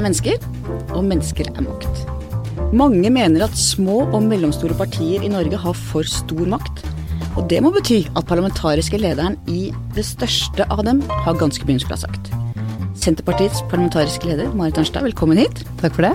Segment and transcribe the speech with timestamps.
[0.00, 0.40] er mennesker,
[0.96, 2.06] og mennesker er makt.
[2.76, 6.84] Mange mener at små og mellomstore partier i Norge har for stor makt.
[7.36, 11.82] Og det må bety at parlamentariske lederen i det største av dem har ganske mye
[11.82, 12.32] skulle ha sagt.
[13.00, 15.64] Senterpartiets parlamentariske leder, Marit Arnstad, velkommen hit.
[15.80, 16.14] Takk for det.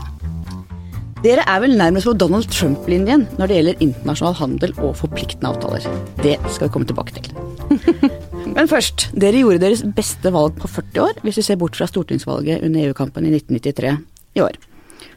[1.25, 5.87] Dere er vel nærmest på Donald Trump-linjen når det gjelder internasjonal handel og forpliktende avtaler.
[6.21, 8.21] Det skal vi komme tilbake til.
[8.53, 11.87] Men først, dere gjorde deres beste valg på 40 år, hvis vi ser bort fra
[11.89, 13.95] stortingsvalget under EU-kampen i 1993
[14.37, 14.59] i år.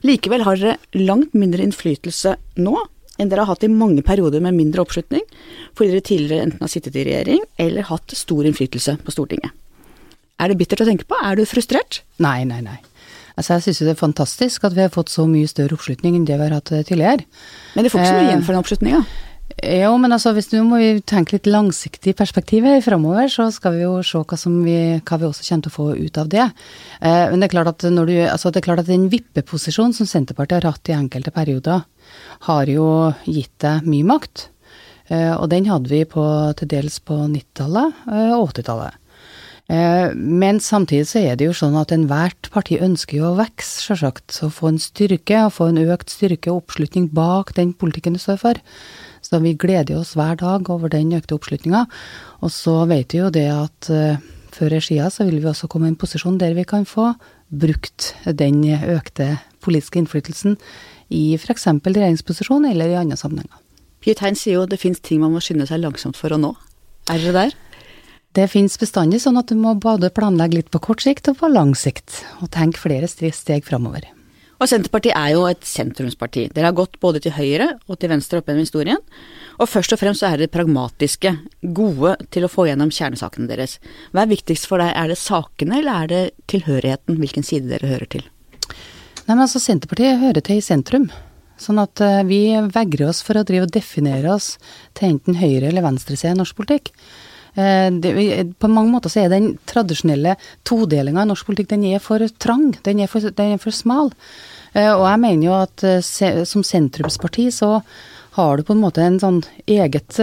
[0.06, 2.76] Likevel har dere langt mindre innflytelse nå
[3.18, 5.24] enn dere har hatt i mange perioder med mindre oppslutning,
[5.76, 9.50] fordi dere tidligere enten har sittet i regjering eller hatt stor innflytelse på Stortinget.
[10.38, 11.18] Er det bittert å tenke på?
[11.18, 12.04] Er du frustrert?
[12.22, 12.78] Nei, nei, nei.
[13.38, 16.14] Altså, jeg syns jo det er fantastisk at vi har fått så mye større oppslutning
[16.18, 17.26] enn det vi har hatt tidligere.
[17.74, 19.02] Men det får ikke så mye igjen for den oppslutninga?
[19.58, 23.74] Jo, men altså hvis nå må vi tenke litt langsiktig perspektiv her framover, så skal
[23.74, 26.44] vi jo se hva, vi, hva vi også kommer til å få ut av det.
[27.00, 29.96] Eh, men det er klart at når du, altså det er klart at den vippeposisjonen
[29.96, 31.82] som Senterpartiet har hatt i enkelte perioder,
[32.46, 32.86] har jo
[33.26, 34.46] gitt deg mye makt.
[35.08, 36.24] Eh, og den hadde vi på,
[36.60, 39.02] til dels på 90-tallet eh, og 80-tallet.
[39.68, 43.82] Eh, men samtidig så er det jo sånn at enhvert parti ønsker jo å vokse,
[43.84, 44.38] sjølsagt.
[44.44, 48.22] Å få en styrke, å få en økt styrke og oppslutning bak den politikken du
[48.22, 48.62] står for.
[49.28, 51.84] Så vi gleder oss hver dag over den økte oppslutninga.
[52.40, 54.20] Og så vet vi jo det at uh,
[54.54, 57.12] før regia så vil vi også komme i en posisjon der vi kan få
[57.48, 60.56] brukt den økte politiske innflytelsen
[61.12, 61.68] i f.eks.
[61.84, 63.60] regjeringsposisjon eller i andre sammenhenger.
[64.04, 66.52] Piet Hein sier jo det finnes ting man må skynde seg langsomt for å nå.
[67.08, 67.56] Er dere der?
[68.36, 71.50] Det finnes bestandig sånn at du må både planlegge litt på kort sikt og på
[71.50, 74.04] lang sikt, og tenke flere steg framover.
[74.58, 76.48] Og Senterpartiet er jo et sentrumsparti.
[76.50, 78.98] Dere har gått både til høyre og til venstre opp gjennom historien.
[79.62, 81.32] Og først og fremst så er dere pragmatiske,
[81.78, 83.76] gode til å få gjennom kjernesakene deres.
[84.10, 87.92] Hva er viktigst for deg, er det sakene eller er det tilhørigheten, hvilken side dere
[87.92, 88.26] hører til?
[89.28, 91.08] Nei, men altså Senterpartiet hører til i sentrum.
[91.58, 92.42] Sånn at uh, vi
[92.74, 94.56] vegrer oss for å drive og definere oss
[94.98, 96.92] til enten høyre- eller venstreside i norsk politikk.
[97.58, 98.10] Det,
[98.62, 100.36] på mange måter så er den tradisjonelle
[100.68, 104.12] todelinga i norsk politikk den er for trang, den er for, den er for smal.
[104.76, 105.84] Uh, og jeg mener jo at
[106.46, 107.72] som sentrumsparti så
[108.38, 110.20] har du på en måte en sånn eget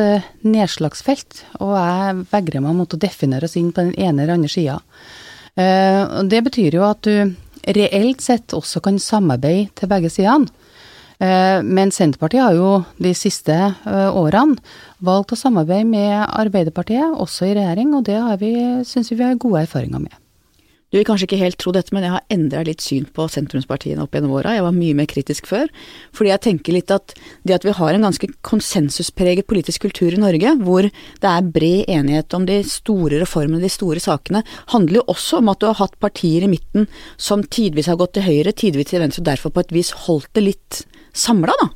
[0.47, 4.51] nedslagsfelt, og jeg vegrer meg mot å definere oss inn på den ene eller andre
[4.53, 4.77] sida.
[5.55, 7.35] Det betyr jo at du
[7.75, 10.47] reelt sett også kan samarbeide til begge sidene.
[11.19, 14.59] Eh, men Senterpartiet har jo de siste eh, årene
[15.05, 18.19] valgt å samarbeide med Arbeiderpartiet, også i regjering, og det
[18.89, 20.21] syns vi, vi har gode erfaringer med.
[20.93, 23.99] Du vil kanskje ikke helt tro dette, men jeg har endra litt syn på sentrumspartiene
[24.05, 24.53] opp gjennom åra.
[24.55, 25.67] Jeg var mye mer kritisk før.
[26.15, 27.11] Fordi jeg tenker litt at
[27.43, 31.91] det at vi har en ganske konsensuspreget politisk kultur i Norge, hvor det er bred
[31.91, 35.81] enighet om de store reformene, de store sakene, handler jo også om at du har
[35.81, 36.87] hatt partier i midten
[37.17, 40.31] som tidvis har gått til høyre, tidvis til venstre, og derfor på et vis holdt
[40.37, 41.69] det litt samla, da.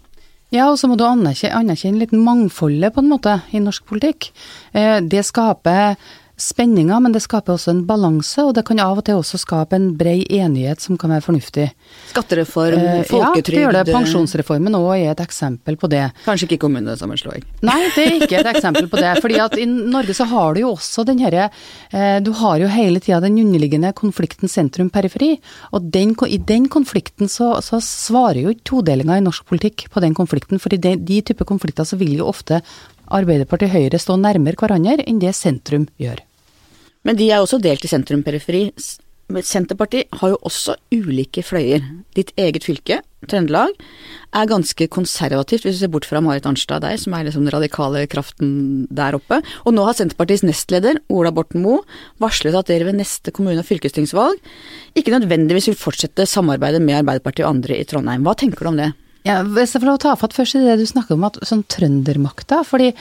[0.54, 4.32] Ja, og så må du anerkjenne, anerkjenne litt mangfoldet, på en måte, i norsk politikk.
[4.74, 5.94] Eh, det skaper
[6.40, 9.78] spenninger, men det skaper også en balanse, og det kan av og til også skape
[9.78, 11.68] en brei enighet som kan være fornuftig.
[12.14, 13.84] Skattereform, folketrygd Ja, det gjør det.
[13.94, 16.06] Pensjonsreformen òg er et eksempel på det.
[16.26, 17.46] Kanskje ikke kommunesammenslåing?
[17.68, 19.16] Nei, det er ikke et eksempel på det.
[19.24, 21.50] fordi at i Norge så har du jo også den herre
[21.92, 25.34] eh, Du har jo hele tida den underliggende konflikten sentrum-periferi,
[25.76, 30.04] og den, i den konflikten så, så svarer jo ikke todelinga i norsk politikk på
[30.04, 32.62] den konflikten, for i de, de typer konflikter så vil jo ofte
[33.10, 36.22] Arbeiderpartiet og Høyre stå nærmere hverandre enn det sentrum gjør.
[37.08, 38.64] Men de er også delt i sentrum-periferi.
[39.46, 41.84] Senterpartiet har jo også ulike fløyer.
[42.18, 42.98] Ditt eget fylke,
[43.30, 43.76] Trøndelag,
[44.34, 47.54] er ganske konservativt, hvis du ser bort fra Marit Arnstad der, som er liksom den
[47.54, 49.42] radikale kraften der oppe.
[49.70, 51.84] Og nå har Senterpartiets nestleder, Ola Borten Moe,
[52.24, 54.42] varslet at dere ved neste kommune- og fylkestingsvalg
[54.98, 58.26] ikke nødvendigvis vil fortsette samarbeidet med Arbeiderpartiet og andre i Trondheim.
[58.26, 58.92] Hva tenker du om det?
[59.28, 61.40] Ja, Hvis jeg får lov å ta fatt først i det du snakker om, at
[61.46, 62.62] sånn trøndermakta.
[62.66, 62.94] fordi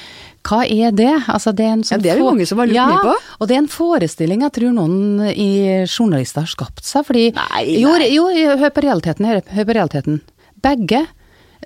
[0.49, 1.13] hva er det?
[1.29, 3.05] Altså, det er en sånn ja, det er jo mange som har lurt ja, mye
[3.05, 3.15] på.
[3.39, 5.51] Og det er en forestilling jeg tror noen i
[5.85, 7.07] journalister har skapt seg.
[7.07, 8.11] fordi Nei, nei.
[8.15, 8.27] jo,
[8.59, 9.29] hør på realiteten.
[9.29, 10.21] Hør, hør på realiteten.
[10.65, 11.07] Begge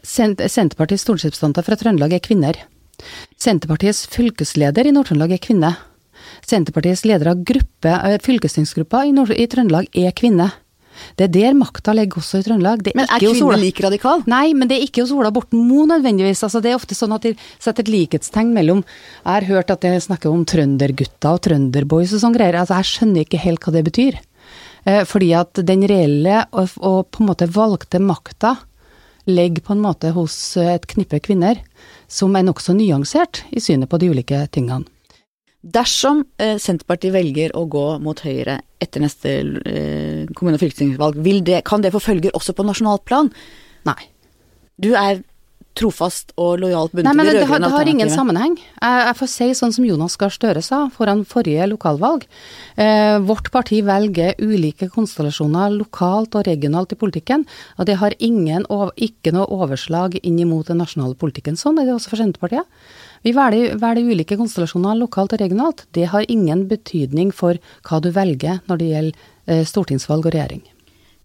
[0.03, 2.59] Sent Senterpartiets stortingsrepresentanter fra Trøndelag er kvinner.
[3.39, 5.71] Senterpartiets fylkesleder i Nord-Trøndelag er kvinne.
[6.47, 10.51] Senterpartiets leder av eh, fylkestingsgruppa i, i Trøndelag er kvinne.
[11.19, 12.83] Det er der makta ligger også i Trøndelag.
[12.87, 14.25] Det Men er ikke kvinner like radikal?
[14.31, 16.43] Nei, men det er ikke hos Ola Borten Moe nødvendigvis.
[16.47, 19.85] Altså, det er ofte sånn at de setter et likhetstegn mellom Jeg har hørt at
[19.85, 22.61] de snakker om trøndergutta og trønderboys og sånn greier.
[22.61, 24.21] Altså, jeg skjønner ikke helt hva det betyr.
[24.85, 28.57] Eh, fordi at den reelle og, og på en måte valgte makta
[29.31, 31.61] ligger på en måte hos et knippe kvinner
[32.11, 34.89] som er nokså nyansert i synet på de ulike tingene.
[35.63, 41.21] Dersom eh, Senterpartiet velger å gå mot Høyre etter neste eh, kommune- og fylkestingsvalg,
[41.65, 43.31] kan det få følger også på nasjonalt plan?
[43.87, 44.01] Nei.
[44.83, 45.23] Du er
[45.79, 48.57] trofast og lojalt bundet til har, rød-grønne det har ingen sammenheng.
[48.59, 52.27] Jeg, jeg får si sånn som Jonas Gahr Støre sa foran forrige lokalvalg.
[52.77, 57.47] Eh, vårt parti velger ulike konstellasjoner lokalt og regionalt i politikken,
[57.79, 58.67] og det har ingen,
[58.97, 61.57] ikke noe overslag inn imot den nasjonale politikken.
[61.57, 62.69] Sånn er det også for Senterpartiet.
[63.23, 65.85] Vi velger, velger ulike konstellasjoner lokalt og regionalt.
[65.95, 70.63] Det har ingen betydning for hva du velger når det gjelder eh, stortingsvalg og regjering.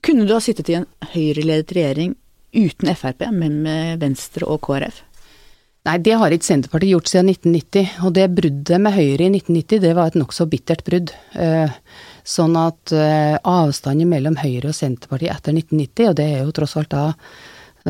[0.05, 0.85] Kunne du ha sittet i en
[1.15, 2.13] Høyre-ledet regjering
[2.53, 5.01] uten Frp, men med Venstre og KrF?
[5.87, 7.95] Nei, det har ikke Senterpartiet gjort siden 1990.
[8.05, 11.13] Og det bruddet med Høyre i 1990, det var et nokså bittert brudd.
[11.33, 11.73] Eh,
[12.27, 16.77] sånn at eh, avstanden mellom Høyre og Senterpartiet etter 1990, og det er jo tross
[16.77, 17.07] alt da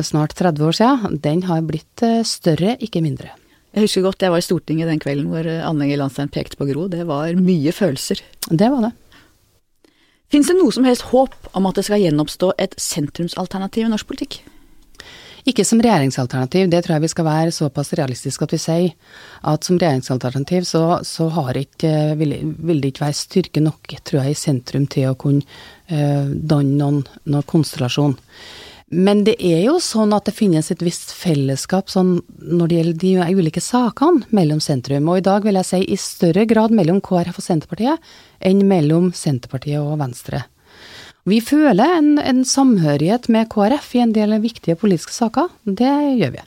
[0.06, 3.34] snart 30 år siden, den har blitt større, ikke mindre.
[3.76, 6.58] Jeg husker godt jeg var i Stortinget den kvelden hvor eh, Anne Enger Landstein pekte
[6.58, 6.86] på Gro.
[6.88, 8.22] Det var mye følelser.
[8.48, 8.94] Det var det.
[10.32, 14.08] Fins det noe som helst håp om at det skal gjenoppstå et sentrumsalternativ i norsk
[14.08, 14.40] politikk?
[15.48, 19.14] Ikke som regjeringsalternativ, det tror jeg vi skal være såpass realistiske at vi sier
[19.48, 22.34] at som regjeringsalternativ så, så har ikke, vil,
[22.68, 25.46] vil det ikke være styrke nok, tror jeg, i sentrum til å kunne
[25.88, 28.18] uh, danne noen, noen konstellasjon.
[28.88, 33.00] Men det er jo sånn at det finnes et visst fellesskap sånn når det gjelder
[33.02, 37.02] de ulike sakene mellom sentrum, og i dag vil jeg si i større grad mellom
[37.04, 40.46] KrF og Senterpartiet enn mellom Senterpartiet og Venstre.
[41.28, 45.50] Vi føler en, en samhørighet med KrF i en del viktige politiske saker.
[45.64, 45.92] Det
[46.22, 46.44] gjør vi.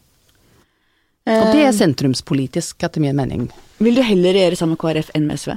[1.29, 3.45] Og det er sentrumspolitisk, etter min mening.
[3.77, 5.53] Vil du heller regjere sammen med KrF enn med SV?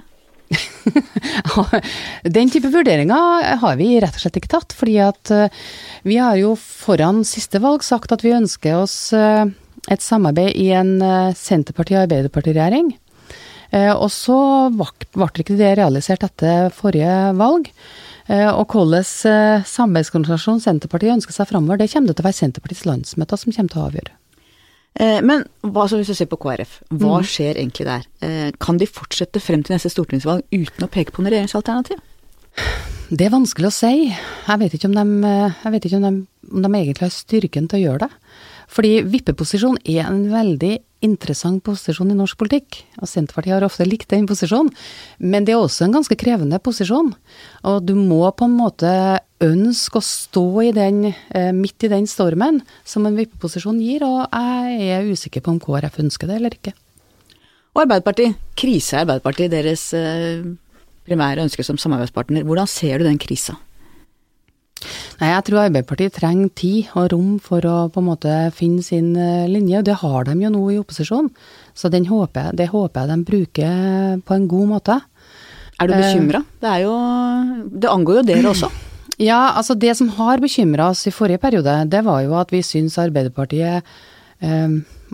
[2.36, 5.62] Den type vurderinger har vi rett og slett ikke tatt, fordi at eh,
[6.06, 9.44] vi har jo foran siste valg sagt at vi ønsker oss eh,
[9.92, 12.94] et samarbeid i en eh, Senterparti-Arbeiderparti-regjering.
[13.74, 14.36] Og så
[14.70, 17.66] ble ikke det realisert etter forrige valg.
[18.30, 19.02] Og hvordan
[19.66, 23.72] samarbeidskonstellasjon Senterpartiet ønsker seg framover, det kommer det til å være Senterpartiets landsmøter som kommer
[23.72, 24.14] til å avgjøre.
[25.00, 28.04] Men altså, hvis du ser på KrF, hva skjer egentlig der?
[28.62, 31.98] Kan de fortsette frem til neste stortingsvalg uten å peke på noe regjeringsalternativ?
[33.10, 33.94] Det er vanskelig å si.
[34.06, 35.32] Jeg vet ikke om de,
[35.64, 36.12] jeg vet ikke om de,
[36.50, 38.23] om de egentlig har styrken til å gjøre det.
[38.74, 40.72] Fordi vippeposisjon er en veldig
[41.04, 42.80] interessant posisjon i norsk politikk.
[42.98, 44.72] Og Senterpartiet har ofte likt den posisjonen.
[45.22, 47.12] Men det er også en ganske krevende posisjon.
[47.70, 48.90] Og du må på en måte
[49.44, 51.12] ønske å stå i den,
[51.58, 56.00] midt i den stormen som en vippeposisjon gir, og jeg er usikker på om KrF
[56.06, 56.72] ønsker det eller ikke.
[57.74, 59.90] Og Arbeiderpartiet, krise i Arbeiderpartiet, deres
[61.04, 62.46] primære ønske som samarbeidspartner.
[62.48, 63.58] Hvordan ser du den krisa?
[65.20, 69.12] Nei, jeg tror Arbeiderpartiet trenger tid og rom for å på en måte finne sin
[69.50, 71.30] linje, og det har de jo nå i opposisjon.
[71.74, 75.00] Så den håper, det håper jeg de bruker på en god måte.
[75.82, 76.42] Er du bekymra?
[76.62, 76.74] Det
[77.82, 78.72] Det angår jo dere også.
[79.20, 82.64] Ja, altså det som har bekymra oss i forrige periode, det var jo at vi
[82.66, 83.84] syns Arbeiderpartiet
[84.42, 84.72] eh,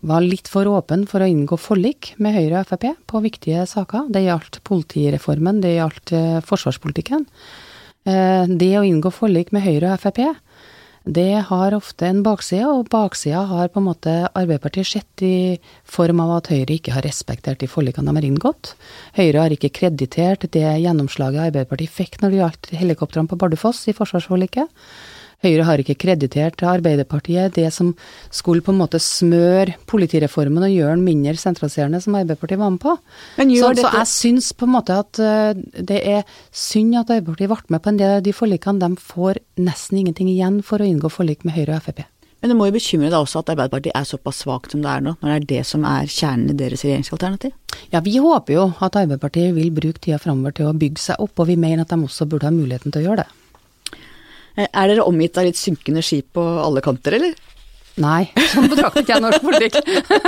[0.08, 4.08] var litt for åpen for å inngå forlik med Høyre og Frp på viktige saker.
[4.08, 7.26] Det gjaldt politireformen, det gjaldt eh, forsvarspolitikken.
[8.04, 10.22] Det å inngå forlik med Høyre og Frp,
[11.04, 15.56] det har ofte en bakside, og baksida har på en måte Arbeiderpartiet sett i
[15.88, 18.74] form av at Høyre ikke har respektert de forlikene de har inngått.
[19.16, 23.96] Høyre har ikke kreditert det gjennomslaget Arbeiderpartiet fikk når det gjaldt helikoptrene på Bardufoss i
[23.96, 24.68] forsvarsforliket.
[25.40, 27.94] Høyre har ikke kreditert Arbeiderpartiet det som
[28.28, 32.82] skulle på en måte smøre politireformen og gjøre den mindre sentraliserende, som Arbeiderpartiet var med
[32.82, 32.96] på.
[33.40, 35.20] Så, så, jeg syns på en måte at
[35.88, 38.84] det er synd at Arbeiderpartiet ble med på en del av de forlikene.
[38.84, 42.04] De får nesten ingenting igjen for å inngå forlik med Høyre og Frp.
[42.40, 45.02] Men det må jo bekymre deg også at Arbeiderpartiet er såpass svakt som det er
[45.04, 47.52] nå, når det er det som er kjernen i deres regjeringsalternativ?
[47.92, 51.34] Ja, vi håper jo at Arbeiderpartiet vil bruke tida framover til å bygge seg opp,
[51.36, 53.39] og vi mener at de også burde ha muligheten til å gjøre det.
[54.56, 57.34] Er dere omgitt av litt synkende skip på alle kanter, eller?
[58.00, 59.78] Nei, sånn betrakter ikke jeg norsk politikk.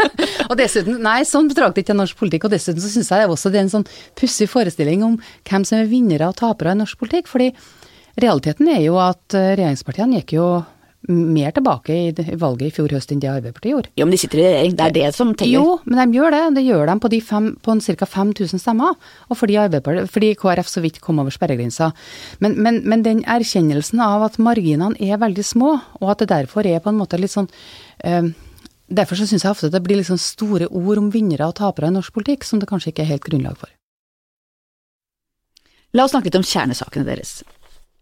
[0.51, 3.53] og dessuten, nei, sånn betrakter ikke jeg norsk politikk, og dessuten så syns jeg også
[3.53, 3.89] det er en sånn
[4.19, 5.17] pussig forestilling om
[5.49, 7.31] hvem som er vinnere og tapere i norsk politikk.
[7.31, 7.53] Fordi
[8.23, 10.49] realiteten er jo at regjeringspartiene gikk jo
[11.09, 13.91] mer tilbake i valget i fjor høst enn det Arbeiderpartiet gjorde.
[13.99, 15.53] Jo, men de sitter i regjering, det er det som teller.
[15.57, 16.43] Jo, men de gjør det.
[16.59, 18.09] Det gjør de på, de fem, på ca.
[18.13, 18.95] 5000 stemmer.
[19.29, 19.59] Og fordi,
[20.13, 21.91] fordi, KrF så vidt kom over sperregrensa.
[22.39, 26.67] Men, men, men, den erkjennelsen av at marginene er veldig små, og at det derfor
[26.67, 27.51] er på en måte litt sånn
[28.07, 28.33] øh,
[28.93, 31.95] Derfor så syns jeg ofte det blir sånn store ord om vinnere og tapere i
[31.95, 33.71] norsk politikk, som det kanskje ikke er helt grunnlag for.
[35.97, 37.39] La oss snakke litt om kjernesakene deres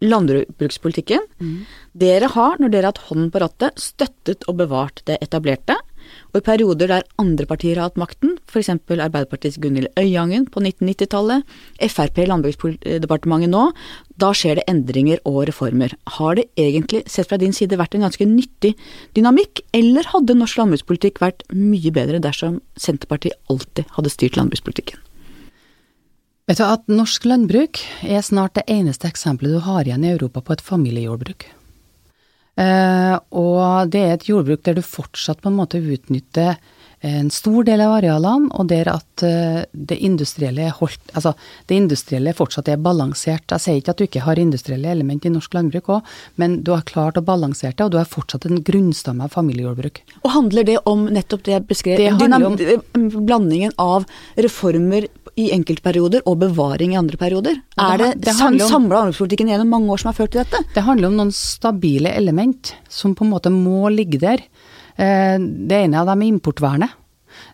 [0.00, 1.26] landbrukspolitikken.
[1.40, 1.60] Mm.
[2.00, 5.76] Dere har, når dere har hatt hånden på rattet, støttet og bevart det etablerte.
[6.32, 8.70] og i perioder der andre partier har hatt makten, f.eks.
[8.70, 11.44] Arbeiderpartiets Gunhild Øyangen på 1990-tallet,
[11.86, 13.70] Frp i Landbruksdepartementet nå,
[14.16, 15.94] da skjer det endringer og reformer.
[16.16, 18.74] Har det egentlig, sett fra din side, vært en ganske nyttig
[19.14, 25.09] dynamikk, eller hadde norsk landbrukspolitikk vært mye bedre dersom Senterpartiet alltid hadde styrt landbrukspolitikken?
[26.50, 30.40] Vet du at norsk landbruk er snart det eneste eksempelet du har igjen i Europa
[30.42, 31.44] på et familiejordbruk.
[32.58, 36.58] Eh, og det er et jordbruk der du fortsatt på en måte utnytter
[37.00, 41.32] en stor del av arealene, og der at eh, det industrielle holdt Altså,
[41.66, 43.46] det industrielle fortsatt er balansert.
[43.50, 46.70] Jeg sier ikke at du ikke har industrielle element i norsk landbruk òg, men du
[46.74, 50.02] har klart å balansere det, og du har fortsatt en grunnstamme av familiejordbruk.
[50.22, 55.08] Og handler det om nettopp det jeg beskrev, det om blandingen av reformer
[55.40, 57.60] i enkeltperioder og bevaring i andre perioder?
[57.74, 60.62] Det, er det, det samla landbrukspolitikken gjennom mange år som har ført til dette?
[60.74, 64.44] Det handler om noen stabile element som på en måte må ligge der.
[65.00, 66.96] Eh, det ene av dem er importvernet.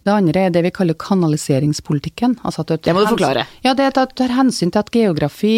[0.06, 2.38] Det andre er det vi kaller kanaliseringspolitikken.
[2.46, 3.44] Altså det må du forklare.
[3.64, 5.56] Ja, det er at du tar hensyn til at geografi,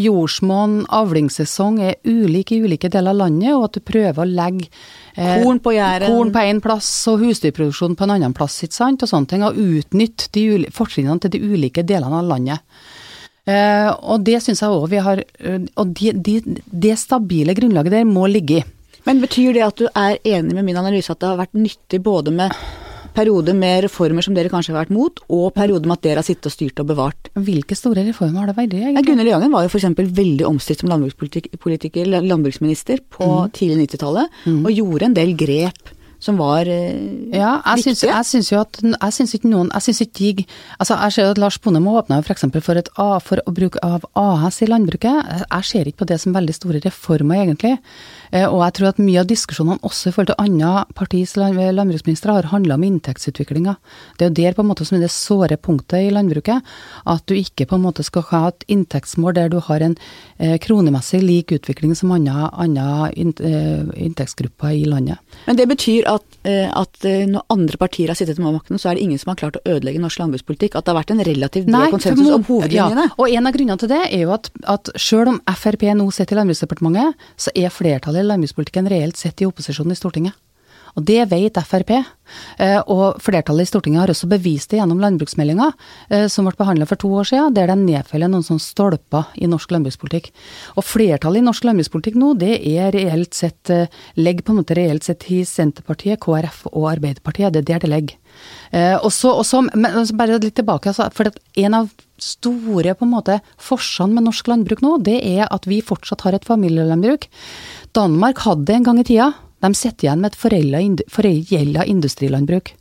[0.00, 4.68] jordsmonn, avlingssesong er ulik i ulike deler av landet, og at du prøver å legge
[5.16, 6.12] eh, korn på Jæren.
[6.12, 9.46] Korn på én plass og husdyrproduksjon på en annen plass, ikke sant, og sånne ting.
[9.46, 12.62] Og utnytte fortrinnene til de ulike delene av landet.
[13.46, 17.94] Eh, og det syns jeg òg vi har eh, Og det de, de stabile grunnlaget
[17.94, 18.64] der må ligge i.
[19.06, 22.02] Men betyr det at du er enig med min analyse at det har vært nyttig
[22.04, 22.54] både med
[23.16, 26.26] periode med reformer som dere kanskje har vært mot, og periode med at dere har
[26.26, 27.30] sittet og styrt og bevart.
[27.48, 28.76] Hvilke store reformer har det vært?
[28.76, 29.88] Ja, Gunnhild Jangen var jo f.eks.
[29.96, 33.54] veldig omstridt som landbrukspolitiker, landbruksminister på mm.
[33.56, 34.64] tidlig 90-tallet, mm.
[34.66, 36.96] og gjorde en del grep som var eh,
[37.36, 40.16] ja, jeg syns, Synes, Jeg syns jo at jeg syns ikke noen Jeg syns ikke
[40.16, 40.46] de
[40.80, 42.46] Altså, jeg ser jo at Lars Bonnem åpna f.eks.
[42.56, 45.28] For, et, A, for å bruke av AS i landbruket.
[45.44, 47.76] Jeg ser ikke på det som veldig store reformer, egentlig.
[48.32, 52.36] Eh, og jeg tror at mye av diskusjonene også i forhold til andre partis landbruksministre
[52.36, 53.76] har handla om inntektsutviklinga.
[54.18, 56.64] Det er jo der på en måte som er det såre punktet i landbruket.
[57.06, 59.96] At du ikke på en måte skal ha et inntektsmål der du har en
[60.38, 65.22] eh, kronemessig lik utvikling som andre, andre eh, inntektsgrupper i landet.
[65.46, 69.04] Men det betyr at, at når andre partier har sittet med makten, så er det
[69.06, 70.76] ingen som har klart å ødelegge norsk landbrukspolitikk?
[70.76, 73.06] At det har vært en relativt bred konsensus om hovedlinjene?
[73.08, 76.08] Ja, og en av grunnene til det er jo at, at sjøl om Frp nå
[76.14, 80.36] sitter i Landbruksdepartementet, så er flertallet i landbrukspolitikken reelt sett i opposisjonen i Stortinget.
[80.96, 81.92] Og det vet Frp.
[82.58, 85.68] Eh, og flertallet i Stortinget har også bevist det gjennom landbruksmeldinga,
[86.08, 89.48] eh, som ble behandla for to år siden, der de nedfeller noen sånne stolper i
[89.50, 90.30] norsk landbrukspolitikk.
[90.80, 94.76] Og flertallet i norsk landbrukspolitikk nå, det er reelt sett, eh, legger på en måte
[94.76, 97.52] reelt sett i Senterpartiet, KrF og Arbeiderpartiet.
[97.52, 98.16] Det er der det ligger.
[98.76, 101.30] Og så, men bare litt tilbake, altså, for
[101.62, 101.88] en av
[102.20, 106.36] store på en måte forskjellene med norsk landbruk nå, det er at vi fortsatt har
[106.36, 107.28] et familielandbruk
[107.96, 109.30] Danmark hadde en gang i tida.
[109.64, 112.74] De sitter igjen med et forelda industrilandbruk.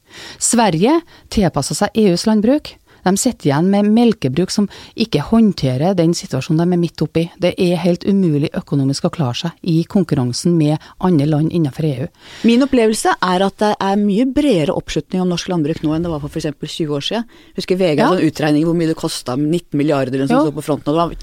[0.44, 0.98] Sverige
[1.32, 2.74] tilpassa seg EUs landbruk.
[3.06, 7.28] De sitter igjen med melkebruk som ikke håndterer den situasjonen de er midt oppi.
[7.42, 12.08] Det er helt umulig økonomisk å klare seg i konkurransen med andre land innenfor EU.
[12.50, 16.14] Min opplevelse er at det er mye bredere oppslutning om norsk landbruk nå enn det
[16.14, 16.52] var for f.eks.
[16.66, 17.28] 20 år siden.
[17.54, 18.10] Jeg husker VG ja.
[18.10, 20.94] en utregning hvor mye det kosta, 19 milliarder eller noe sånt på fronten.
[20.94, 21.16] og var,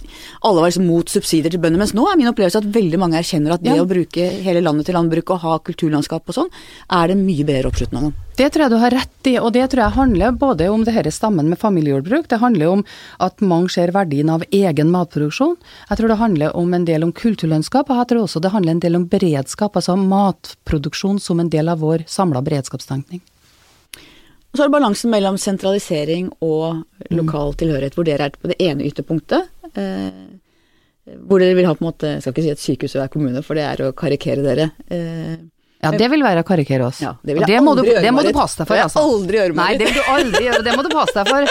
[0.46, 1.82] Alle var liksom mot subsidier til bønder.
[1.82, 3.82] Mens nå er min opplevelse at veldig mange erkjenner at det ja.
[3.82, 6.52] å bruke hele landet til landbruk og ha kulturlandskap og sånn,
[6.94, 8.14] er det mye bedre oppslutning om.
[8.32, 10.94] Det tror jeg du har rett i, og det tror jeg handler både om det
[10.96, 12.84] dette stammen med familiejordbruk, det handler om
[13.20, 15.58] at mange ser verdien av egen matproduksjon.
[15.90, 18.76] Jeg tror det handler om en del om kulturlandskap, og jeg tror også det handler
[18.76, 23.20] en del om beredskap, altså matproduksjon som en del av vår samla beredskapstenkning.
[24.52, 28.60] Og så er det balansen mellom sentralisering og lokal tilhørighet, hvor dere er på det
[28.60, 29.48] ene ytterpunktet.
[29.76, 30.10] Eh,
[31.24, 33.12] hvor dere vil ha på en måte, jeg skal ikke si et sykehus i hver
[33.12, 34.72] kommune, for det er å karikere dere.
[34.92, 35.40] Eh,
[35.82, 37.00] ja, det vil være å karikere oss.
[37.02, 39.02] Ja, det vil jeg det aldri du, Det må du passe deg for, altså.
[39.02, 41.42] Det aldri gjøre, Nei, det vil du aldri gjøre, det må du passe deg for.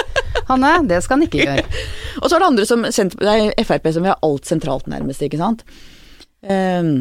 [0.47, 1.65] Hanne, det skal han ikke gjøre.
[2.21, 5.21] og så er det andre som Det er Frp som vil ha alt sentralt, nærmest,
[5.27, 5.59] ikke sant.
[6.47, 6.93] Um,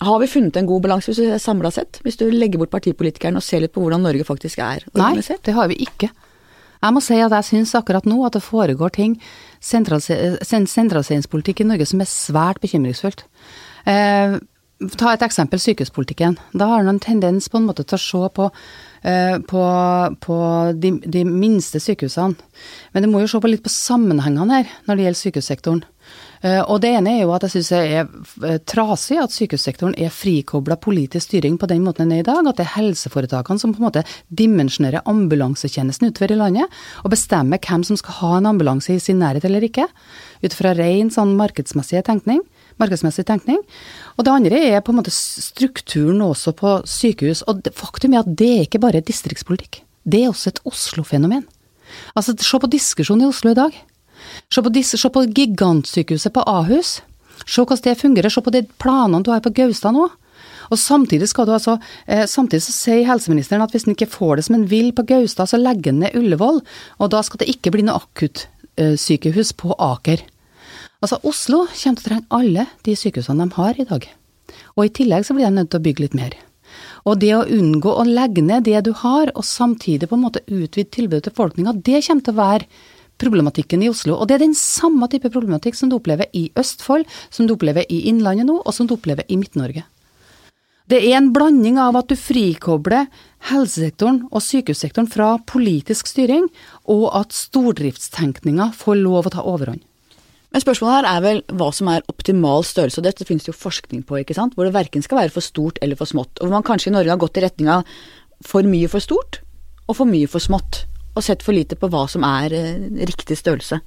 [0.00, 1.98] har vi funnet en god balanse hvis du ser samla sett?
[2.06, 5.42] Hvis du legger bort partipolitikeren og ser litt på hvordan Norge faktisk er organisert?
[5.42, 6.08] Nei, det har vi ikke.
[6.80, 9.18] Jeg må si at jeg syns akkurat nå at det foregår ting,
[9.60, 13.26] sentraliseringspolitikk i Norge, som er svært bekymringsfullt.
[13.90, 14.38] Eh,
[14.80, 16.38] Ta et eksempel, sykehuspolitikken.
[16.56, 19.64] Da har man en tendens på en måte til å se på, uh, på,
[20.24, 20.36] på
[20.80, 22.48] de, de, minste sykehusene.
[22.94, 25.82] Men du må jo se på litt på sammenhengene her når det gjelder sykehussektoren.
[26.40, 29.92] Uh, og det ene er jo at jeg syns det er uh, trasig at sykehussektoren
[30.00, 32.40] er frikobla politisk styring på den måten den er i dag.
[32.40, 37.60] At det er helseforetakene som på en måte dimensjonerer ambulansetjenesten utover i landet, og bestemmer
[37.60, 39.84] hvem som skal ha en ambulanse i sin nærhet eller ikke.
[40.40, 42.40] Ut fra ren sånn markedsmessig tenkning.
[42.80, 43.60] markedsmessig tenkning.
[44.16, 47.44] Og det andre er på en måte strukturen også på sykehus.
[47.50, 49.82] Og faktum er at det er ikke bare distriktspolitikk.
[50.04, 51.44] Det er også et Oslo-fenomen.
[52.16, 53.76] Altså, se på diskusjonen i Oslo i dag.
[54.52, 57.00] Se på, disse, se på gigantsykehuset på Ahus.
[57.46, 58.32] Se hvordan det fungerer.
[58.32, 60.08] Se på de planene du har på Gaustad nå.
[60.70, 64.38] Og samtidig skal du altså, eh, samtidig så sier helseministeren at hvis han ikke får
[64.38, 66.60] det som han vil på Gaustad, så legger han ned Ullevål.
[66.98, 70.22] Og da skal det ikke bli noe akuttsykehus på Aker.
[71.00, 74.04] Altså, Oslo kommer til å trenge alle de sykehusene de har i dag.
[74.76, 76.36] Og i tillegg så blir de nødt til å bygge litt mer.
[77.08, 80.44] Og det å unngå å legge ned det du har, og samtidig på en måte
[80.44, 82.68] utvide tilbudet til befolkninga, det kommer til å være
[83.20, 84.16] problematikken i Oslo.
[84.16, 87.88] Og det er den samme type problematikk som du opplever i Østfold, som du opplever
[87.88, 89.86] i Innlandet nå, og som du opplever i Midt-Norge.
[90.90, 93.06] Det er en blanding av at du frikobler
[93.48, 96.48] helsesektoren og sykehussektoren fra politisk styring,
[96.90, 99.84] og at stordriftstenkninga får lov å ta overhånd.
[100.50, 103.58] Men spørsmålet her er vel hva som er optimal størrelse, og dette finnes det jo
[103.60, 106.32] forskning på, ikke sant, hvor det verken skal være for stort eller for smått.
[106.40, 107.86] Og hvor man kanskje i Norge har gått i retning av
[108.46, 109.42] for mye for stort
[109.86, 113.38] og for mye for smått, og sett for lite på hva som er eh, riktig
[113.38, 113.80] størrelse.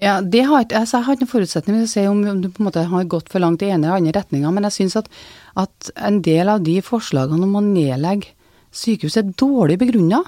[0.00, 2.68] Ja, har altså jeg har ikke noen forutsetning for å si om du på en
[2.70, 5.10] måte har gått for langt i ene eller andre retninga, men jeg syns at,
[5.60, 8.32] at, en del av de forslagene om å nedlegge
[8.70, 10.20] sykehus er dårlig begrunna,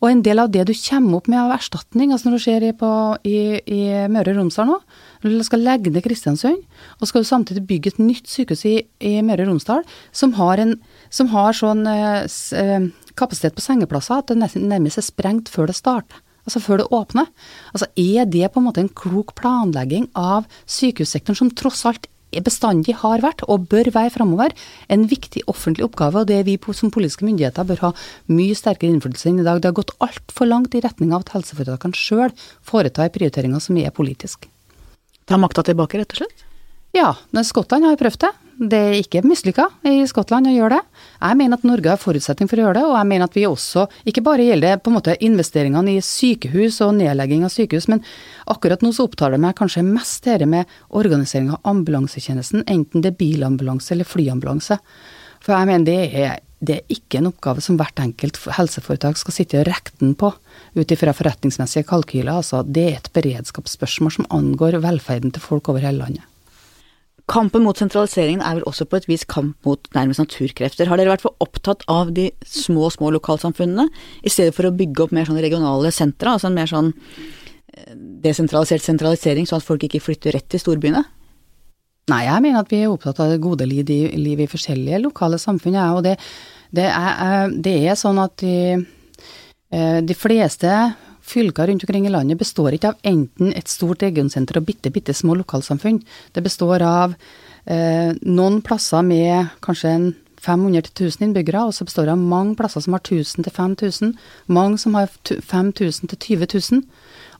[0.00, 2.66] og en del av det du kommer opp med av erstatning, altså når du ser
[2.80, 2.90] på,
[3.28, 4.80] i, i Møre og Romsdal nå,
[5.22, 6.60] når du skal legge ned Kristiansund,
[6.98, 10.62] og skal du samtidig bygge et nytt sykehus i, i Møre og Romsdal som har,
[10.62, 10.76] en,
[11.14, 12.26] som har sånn eh,
[12.58, 16.88] eh kapasitet på sengeplasser at det nærmest er sprengt før det starter altså før det
[16.92, 17.28] åpner.
[17.72, 22.08] Altså Er det på en måte en klok planlegging av sykehussektoren, som tross alt
[22.42, 24.54] bestandig har vært, og bør være framover,
[24.88, 27.92] en viktig offentlig oppgave, og det vi som politiske myndigheter bør ha
[28.26, 29.60] mye sterkere innflytelse enn i dag.
[29.60, 33.94] Det har gått altfor langt i retning av at helseforetakene sjøl foretar prioriteringer som er
[33.94, 34.48] politisk.
[35.28, 36.48] Ta makta tilbake, rett og slett?
[36.94, 38.32] Ja, Skottland har prøvd det.
[38.54, 40.98] Det er ikke mislykka i Skottland å gjøre det.
[41.18, 43.46] Jeg mener at Norge har forutsetning for å gjøre det, og jeg mener at vi
[43.48, 47.88] også, ikke bare gjelder det på en måte investeringene i sykehus og nedlegging av sykehus,
[47.90, 48.04] men
[48.54, 53.10] akkurat nå så opptar det meg kanskje mest dette med organisering av ambulansetjenesten, enten det
[53.14, 54.78] er bilambulanse eller flyambulanse.
[55.42, 59.36] For jeg mener det er, det er ikke en oppgave som hvert enkelt helseforetak skal
[59.36, 60.30] sitte og rekke den på
[60.78, 62.38] ut ifra forretningsmessige kalkyler.
[62.38, 66.30] Altså, det er et beredskapsspørsmål som angår velferden til folk over hele landet.
[67.30, 70.90] Kampen mot sentraliseringen er vel også på et vis kamp mot nærmest naturkrefter.
[70.90, 73.86] Har dere vært for opptatt av de små, små lokalsamfunnene,
[74.20, 77.94] i stedet for å bygge opp mer sånne regionale sentra, altså en mer sånn eh,
[78.26, 81.00] desentralisert sentralisering, sånn at folk ikke flytter rett til storbyene?
[82.12, 85.78] Nei, jeg mener at vi er opptatt av det gode liv i, forskjellige lokale samfunn,
[85.80, 86.18] ja, og det,
[86.76, 88.84] det, er, det, er, sånn at de,
[89.72, 90.68] eh, de fleste
[91.24, 95.14] fylker rundt omkring i landet består ikke av enten et stort regionsenter og bitte, bitte
[95.16, 96.02] små lokalsamfunn.
[96.36, 97.16] Det består av
[97.64, 100.06] eh, noen plasser med kanskje en
[100.44, 104.14] 500-1000 innbyggere, og så består det av mange plasser som har 1000 5000,
[104.52, 106.82] mange som har 5000 til 20 000,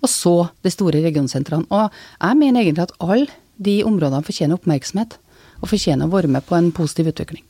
[0.00, 1.68] og så de store regionsentrene.
[1.68, 5.18] Og jeg mener egentlig at alle de områdene fortjener oppmerksomhet,
[5.60, 7.44] og fortjener å være med på en positiv utvikling.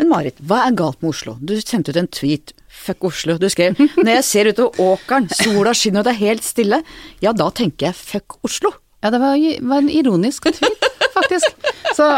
[0.00, 1.36] Men Marit, hva er galt med Oslo?
[1.38, 2.54] Du sendte ut en tweet.
[2.84, 3.36] Fuck Oslo.
[3.38, 6.80] Du skrev når jeg ser utover åkeren, sola skinner og det er helt stille,
[7.22, 8.74] ja da tenker jeg fuck Oslo.
[9.04, 9.36] Ja, det var,
[9.68, 11.56] var en ironisk tweet, faktisk.
[11.94, 12.08] Så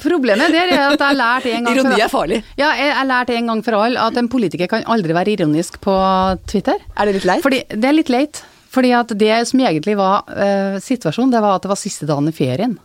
[0.00, 2.38] problemet der er at jeg har lært en gang Ironi er farlig.
[2.56, 5.80] Ja, jeg har lært en gang for alle at en politiker kan aldri være ironisk
[5.84, 5.96] på
[6.48, 6.78] Twitter.
[6.94, 7.44] Er det litt leit?
[7.44, 8.40] Fordi, det er litt leit.
[8.76, 12.30] Fordi at det som egentlig var uh, situasjonen, det var at det var siste dagen
[12.30, 12.78] i ferien.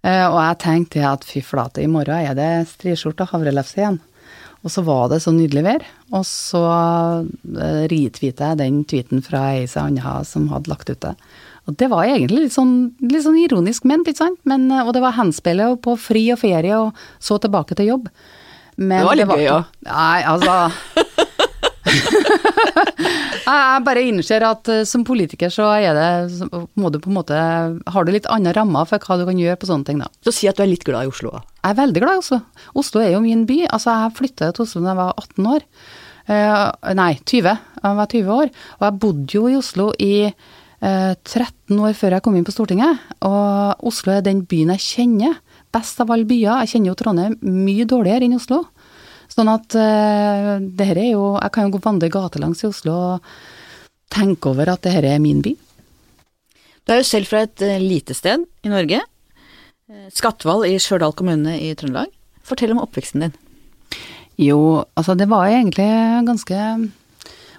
[0.00, 3.98] Uh, og jeg tenkte at fy flate, i morgen er det striskjorte og havrelefse igjen.
[4.60, 9.46] Og så var det så nydelig vær, og så uh, retweeta jeg den tweeten fra
[9.54, 11.14] ei som anna som hadde lagt ut det.
[11.68, 14.40] Og det var egentlig litt sånn, litt sånn ironisk ment, ikke sant.
[14.48, 18.08] Men, uh, og det var henspillet på fri og ferie, og så tilbake til jobb.
[18.80, 19.76] Men det var litt gøy òg.
[19.84, 20.54] Nei, altså
[23.56, 27.38] jeg bare innser at uh, som politiker så er det må du på en måte
[27.94, 30.10] Har du litt andre rammer for hva du kan gjøre på sånne ting, da.
[30.24, 31.42] Så si at du er litt glad i Oslo, da.
[31.60, 32.40] Jeg er veldig glad i Oslo.
[32.82, 33.58] Oslo er jo min by.
[33.68, 35.66] Altså, jeg flytta til Oslo da jeg var 18 år.
[36.30, 37.52] Uh, nei, 20.
[37.80, 38.50] Jeg var 20 år.
[38.78, 42.54] Og jeg bodde jo i Oslo i uh, 13 år før jeg kom inn på
[42.54, 43.06] Stortinget.
[43.26, 45.40] Og Oslo er den byen jeg kjenner
[45.74, 46.62] best av alle byer.
[46.64, 48.64] Jeg kjenner jo Trondheim mye dårligere enn Oslo.
[49.30, 52.96] Sånn at uh, det her er jo Jeg kan jo gå vandre gatelangs i Oslo
[52.96, 53.32] og
[54.10, 55.54] tenke over at det her er min by.
[56.82, 59.02] Du er jo selv fra et uh, lite sted i Norge.
[59.90, 62.10] Uh, Skatval i Stjørdal kommune i Trøndelag.
[62.46, 63.36] Fortell om oppveksten din.
[64.40, 65.86] Jo, altså det var egentlig
[66.26, 66.58] ganske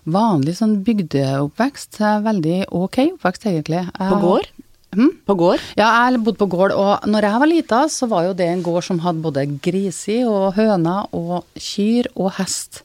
[0.09, 2.01] vanlig sånn bygdeoppvekst.
[2.25, 3.85] Veldig ok oppvekst, egentlig.
[3.99, 4.49] På gård?
[4.91, 5.11] Hm?
[5.23, 5.61] På gård?
[5.79, 8.63] Ja, jeg bodde på gård, og når jeg var lita, så var jo det en
[8.65, 12.81] gård som hadde både griser og høner og kyr og hest.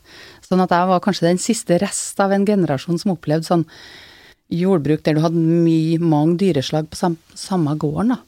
[0.46, 3.66] Sånn at jeg var kanskje den siste rest av en generasjon som opplevde sånn
[4.54, 8.20] jordbruk der du hadde mye, mange dyreslag på sam, samme gården, da.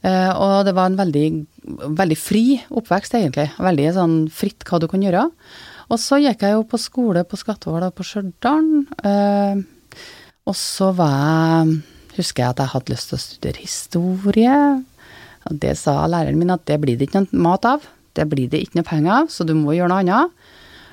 [0.00, 1.26] Eh, og det var en veldig,
[2.00, 3.46] veldig fri oppvekst, egentlig.
[3.60, 5.28] Veldig sånn fritt hva du kan gjøre.
[5.90, 8.68] Og så gikk jeg jo på skole på Skatval og på Stjørdal.
[9.06, 9.62] Eh,
[10.50, 11.80] og så var jeg
[12.16, 14.56] Husker jeg at jeg hadde lyst til å studere historie.
[15.48, 17.86] Og det sa læreren min at det blir det ikke noe mat av.
[18.18, 20.48] Det blir det ikke noe penger av, så du må gjøre noe annet.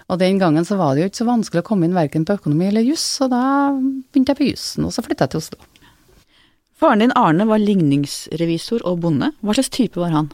[0.08, 2.38] Og den gangen så var det jo ikke så vanskelig å komme inn verken på
[2.38, 3.42] økonomi eller juss, så da
[3.76, 5.60] begynte jeg på jussen, og så flytta jeg til Oslo.
[6.78, 9.32] Faren din Arne var ligningsrevisor og bonde.
[9.42, 10.30] Hva slags type var han?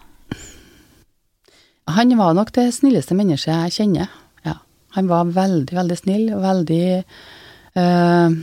[1.94, 4.12] Han var nok det snilleste mennesket jeg kjenner.
[4.46, 4.60] Ja.
[4.98, 6.84] Han var veldig, veldig snill, veldig
[7.80, 8.38] øh,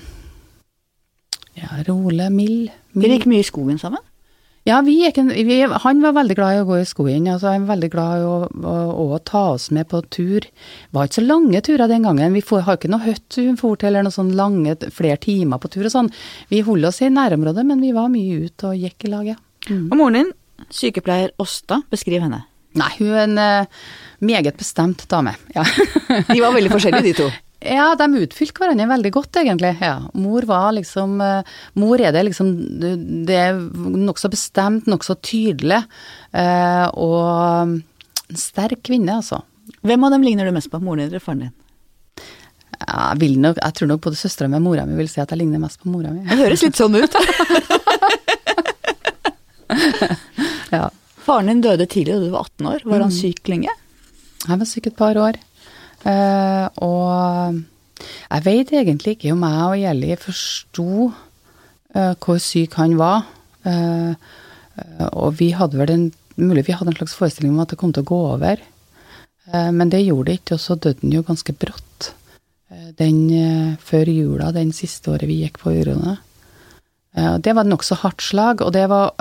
[1.60, 2.70] ja, rolig, mild.
[2.96, 4.02] Dere gikk mye i skogen sammen?
[4.68, 7.30] Ja, vi gikk en, vi, han var veldig glad i å gå i skogen.
[7.32, 8.74] Altså, han var veldig glad i å, å,
[9.06, 10.44] å, ta oss med på tur.
[10.44, 12.36] Det var ikke så lange turer den gangen.
[12.36, 15.62] Vi får, har ikke noe hytte hun for til, eller noe sånn lange, flere timer
[15.62, 16.12] på tur og sånn.
[16.52, 19.40] Vi holdt oss i nærområdet, men vi var mye ute og gikk i lag, ja.
[19.70, 19.86] Mm.
[19.88, 20.32] Og moren din,
[20.76, 22.44] sykepleier Åsta, beskriv henne.
[22.78, 23.86] Nei, hun er en uh,
[24.22, 25.64] meget bestemt dame, ja.
[26.28, 27.30] de var veldig forskjellige, de to?
[27.60, 29.74] Ja, de utfylte hverandre veldig godt, egentlig.
[29.84, 29.98] Ja.
[30.16, 31.42] Mor var liksom uh,
[31.76, 35.82] Mor er det liksom Det er nokså bestemt, nokså tydelig,
[36.32, 37.76] uh, og
[38.30, 39.42] en sterk kvinne, altså.
[39.84, 41.52] Hvem av dem ligner du mest på, moren din eller faren din?
[42.80, 45.28] Ja, jeg, nok, jeg tror nok både søstera mi og mora mi vil si at
[45.34, 46.22] jeg ligner mest på mora mi.
[46.24, 47.12] Det høres litt sånn ut.
[50.70, 50.86] ja.
[51.26, 52.80] Faren din døde tidlig da du var 18 år.
[52.88, 53.18] Var han Mm.
[53.20, 53.68] syk lenge?
[54.48, 55.36] Han var syk et par år.
[56.00, 57.58] Uh, og
[58.30, 63.26] jeg vet egentlig ikke om jeg og Jelly forsto uh, hvor syk han var.
[63.66, 64.14] Uh,
[65.12, 66.06] og vi hadde vel en
[66.40, 68.62] mulig vi hadde en slags forestilling om at det kom til å gå over.
[69.50, 72.14] men det gjorde det ikke, og så døde han jo ganske brått.
[72.96, 76.16] den før jula, den siste året vi gikk på Urone.
[77.42, 79.12] det var et nokså hardt slag, og det var,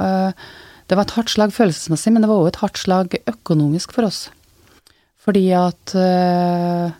[0.88, 4.06] det var et hardt slag følelsesmessig, men det var òg et hardt slag økonomisk for
[4.06, 4.30] oss.
[5.19, 6.91] Fordi at uh,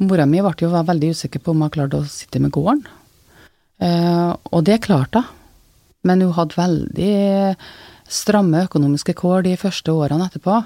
[0.00, 2.86] mora mi ble jo veldig usikker på om hun klarte å sitte med gården.
[3.82, 5.34] Uh, og det klarte hun.
[6.06, 7.14] Men hun hadde veldig
[8.08, 10.60] stramme økonomiske kår de første årene etterpå.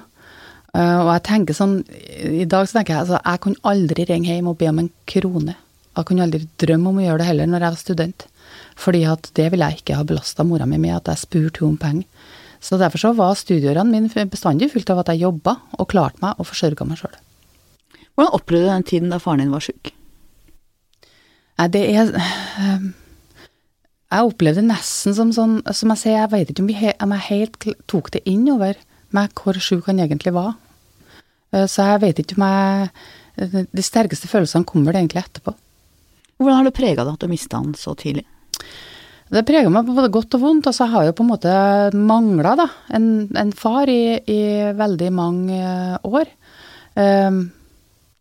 [0.73, 1.79] Uh, og jeg tenker sånn,
[2.23, 4.91] i dag så tenker jeg altså, jeg kunne aldri ringe hjem og be om en
[5.09, 5.57] krone.
[5.93, 8.27] Jeg kunne aldri drømme om å gjøre det heller når jeg var student.
[8.79, 11.73] Fordi at det ville jeg ikke ha belasta mora mi med, at jeg spurte henne
[11.73, 12.22] om penger.
[12.63, 16.39] Så derfor så var studieårene mine bestandig fullt av at jeg jobba og klarte meg
[16.39, 17.17] og forsørga meg sjøl.
[18.13, 19.91] Hvordan opplevde du den tiden da faren din var sjuk?
[21.73, 22.11] Det er
[24.13, 26.71] Jeg opplevde det nesten som sånn Som jeg sier, jeg vet ikke om,
[27.05, 28.79] om jeg helt tok det inn over
[29.13, 30.55] meg hvor sjuk han egentlig var.
[31.53, 35.53] Så jeg vet ikke om jeg De sterkeste følelsene kommer det egentlig etterpå.
[36.37, 38.25] Hvordan har det prega deg at du mista han så tidlig?
[39.33, 40.67] Det preger meg på både godt og vondt.
[40.69, 41.53] Altså, jeg har jo på en måte
[41.97, 43.05] mangla en,
[43.39, 44.41] en, far i, i,
[44.77, 45.59] veldig mange
[46.05, 46.29] år.
[46.93, 47.47] Um,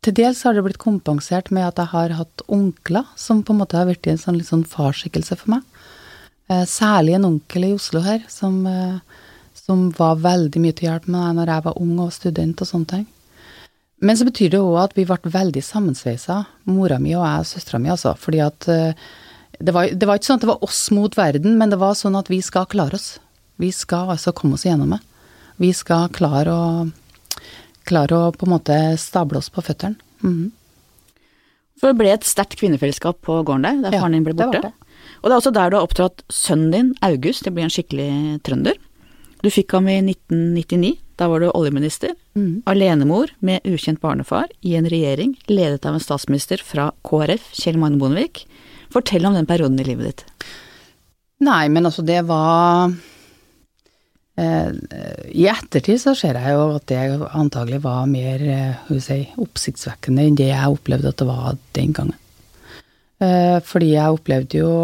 [0.02, 3.60] til dels har det blitt kompensert med at jeg har hatt onkler som på en
[3.60, 5.66] måte har blitt en sånn, sånn farsskikkelse for meg.
[6.48, 11.10] Uh, særlig en onkel i Oslo her, som, uh, som var veldig mye til hjelp
[11.10, 13.04] med meg når jeg var ung og student og sånne ting.
[14.02, 16.40] Men så betyr det òg at vi ble veldig sammensveisa,
[16.72, 18.16] mora mi og jeg og søstera mi, altså.
[18.18, 19.12] Fordi at uh,
[19.62, 21.94] det var, det var, ikke sånn at det var oss mot verden, men det var
[21.98, 23.14] sånn at vi skal klare oss.
[23.62, 24.98] Vi skal altså komme oss igjennom det.
[25.62, 27.44] Vi skal klare å,
[27.86, 30.00] klare å på en måte stable oss på føttene.
[30.24, 30.50] Mm.
[31.78, 34.62] For det ble et sterkt kvinnefellesskap på gården der, der ja, faren din ble borte.
[34.62, 34.98] Det det.
[35.22, 38.10] Og det er også der du har oppdratt sønnen din, August, det blir en skikkelig
[38.46, 38.78] trønder.
[39.42, 42.14] Du fikk ham i 1999, da var du oljeminister.
[42.38, 42.62] Mm.
[42.70, 47.98] Alenemor med ukjent barnefar i en regjering ledet av en statsminister fra KrF, Kjell Magne
[48.02, 48.44] Bondevik.
[48.92, 50.46] Fortell om den perioden i livet ditt.
[51.42, 52.92] Nei, men altså, det var
[54.38, 54.70] eh,
[55.34, 57.02] I ettertid så ser jeg jo at det
[57.34, 62.18] antagelig var mer eh, si, oppsiktsvekkende enn det jeg opplevde at det var den gangen.
[63.22, 64.74] Eh, fordi jeg opplevde jo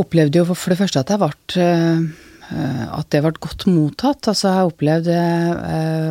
[0.00, 1.62] Opplevde jo for det første at jeg ble
[2.94, 4.28] at det ble godt mottatt.
[4.30, 5.16] Altså, jeg opplevde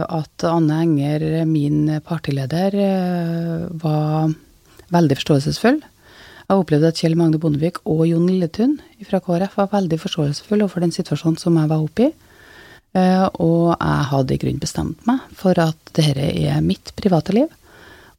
[0.03, 2.75] at Anne Enger, min partileder,
[3.81, 4.35] var
[4.93, 5.79] veldig forståelsesfull.
[6.49, 10.81] Jeg opplevde at Kjell Magne Bondevik og Jon Lilletun fra KrF var veldig forståelsesfulle overfor
[10.81, 12.09] den situasjonen som jeg var oppe i.
[13.37, 17.53] Og jeg hadde i grunnen bestemt meg for at dette er mitt private liv,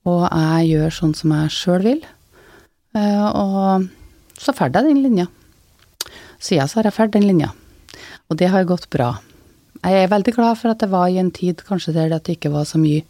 [0.07, 2.07] og jeg gjør sånn som jeg sjøl vil.
[2.95, 3.91] Og
[4.39, 5.27] så ferdig jeg den linja.
[6.39, 7.51] siden så har jeg fulgt den linja.
[8.31, 9.17] Og det har gått bra.
[9.83, 12.53] Jeg er veldig glad for at det var i en tid kanskje der det ikke
[12.53, 13.03] var så mye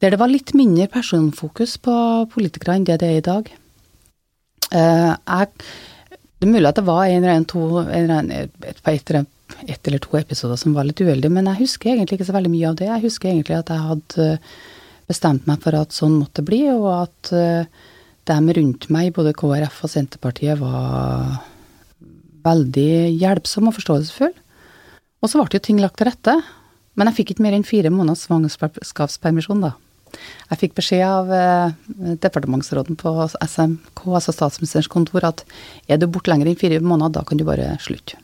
[0.00, 1.92] Der det var litt mindre personfokus på
[2.32, 3.52] politikere enn det det er i dag.
[4.70, 5.48] Eh, jeg,
[6.38, 8.52] det er mulig at det var en eller annen to, eller annen,
[9.66, 12.52] et, eller to episoder som var litt uheldige, men jeg husker egentlig ikke så veldig
[12.52, 12.88] mye av det.
[12.90, 14.28] Jeg husker egentlig at jeg hadde
[15.10, 17.88] bestemt meg for at sånn måtte bli, og at uh,
[18.30, 21.42] dem rundt meg, både KrF og Senterpartiet, var
[22.46, 24.38] veldig hjelpsomme og forståelsesfulle.
[25.22, 26.34] Og så ble jo ting lagt til rette.
[26.98, 29.72] Men jeg fikk ikke mer enn fire måneders svangerskapspermisjon, da.
[30.50, 31.76] Jeg fikk beskjed av eh,
[32.22, 35.44] departementsråden på SMK, altså statsministerens kontor, at
[35.88, 38.18] er du borte lenger enn fire måneder, da kan du bare slutte.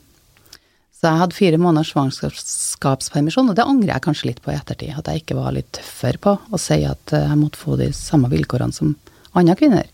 [0.99, 4.97] Så jeg hadde fire måneders svangerskapspermisjon, og det angrer jeg kanskje litt på i ettertid.
[4.99, 7.87] At jeg ikke var litt tøffere på å si at eh, jeg måtte få de
[7.95, 8.97] samme vilkårene som
[9.39, 9.87] andre kvinner.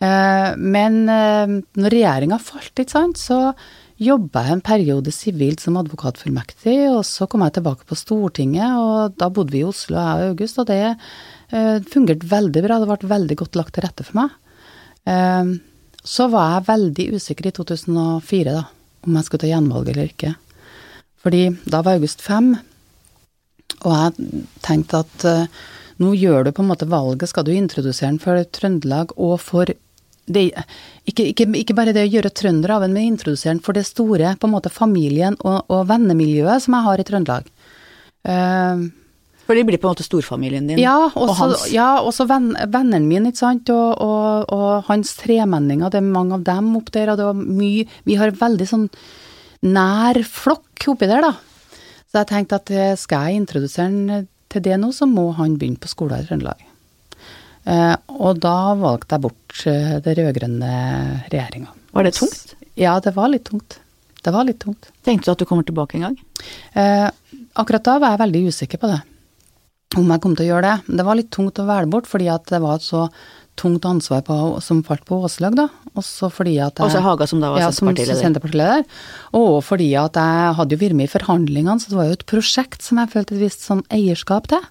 [0.00, 3.52] Eh, men eh, når regjeringa falt, ikke sant, så
[4.00, 9.18] jobba jeg en periode sivilt som advokatfullmektig, og så kom jeg tilbake på Stortinget, og
[9.20, 12.78] da bodde vi i Oslo, jeg og August, og det uh, fungerte veldig bra.
[12.80, 14.38] Det ble veldig godt lagt til rette for meg.
[16.00, 18.62] Så var jeg veldig usikker i 2004, da,
[19.04, 20.32] om jeg skulle ta gjenvalg eller ikke.
[21.20, 22.54] Fordi da var August fem,
[23.82, 25.28] og jeg tenkte at
[26.00, 29.72] nå gjør du på en måte valget, skal du introdusere den for Trøndelag og for
[30.30, 30.44] det,
[31.10, 33.86] ikke, ikke, ikke, bare det å gjøre trønder av en, men introdusere den for det
[33.88, 37.50] store på en måte familien og, og vennemiljøet som jeg har i Trøndelag.
[38.26, 38.88] Uh,
[39.50, 40.78] for de blir på en måte storfamilien din?
[40.78, 41.62] Ja, også, og hans?
[41.74, 46.38] Ja, også ven, vennene mine, ikke sant, og, og, og hans tremenninger, det er mange
[46.38, 48.86] av dem opp der, og det var mye Vi har veldig sånn
[49.66, 51.32] nær flokk oppi der, da.
[52.06, 55.58] Så jeg tenkte at eh, skal jeg introdusere den til det nå, så må han
[55.58, 56.69] begynne på skolen i Trøndelag.
[57.68, 60.72] Eh, og da valgte jeg bort eh, det rød-grønne
[61.28, 61.74] regjeringa.
[61.96, 62.54] Var det tungt?
[62.78, 63.80] Ja, det var litt tungt.
[64.20, 64.90] Det var litt tungt.
[65.04, 66.16] Tenkte du at du kommer tilbake en gang?
[66.76, 67.08] Eh,
[67.60, 69.00] akkurat da var jeg veldig usikker på det.
[69.98, 70.96] Om jeg kom til å gjøre det.
[71.00, 73.08] Det var litt tungt å velge bort, fordi at det var et så
[73.60, 75.66] tungt ansvar på, som falt på Åslaug, da.
[75.98, 78.20] Også fordi at jeg Også Haga, som da var ja, Senterpartileder.
[78.22, 78.84] Senterpartileder.
[79.36, 82.28] Og fordi at jeg hadde jo vært med i forhandlingene, så det var jo et
[82.30, 84.62] prosjekt som jeg følte et visst sånn eierskap til.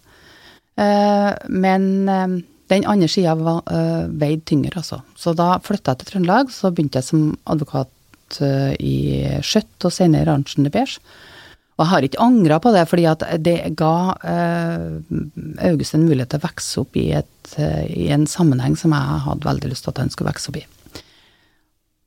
[0.80, 2.39] Eh, men eh,
[2.70, 5.02] den andre sida uh, veide tyngre, altså.
[5.18, 6.54] Så da flytta jeg til Trøndelag.
[6.54, 11.02] Så begynte jeg som advokat uh, i Skjøtt og senere Arntzen de Beige.
[11.80, 15.00] Og jeg har ikke angra på det, fordi at det ga uh,
[15.70, 17.56] August en mulighet til å vokse opp i, et,
[17.88, 20.66] i, en sammenheng som jeg hadde veldig lyst til at han skulle vokse opp i.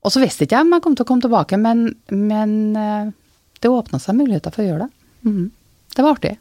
[0.03, 3.71] Og så visste ikke jeg om jeg kom til å komme tilbake, men, men det
[3.71, 5.05] åpna seg muligheter for å gjøre det.
[5.23, 5.45] Mm.
[5.95, 6.33] Det var artig.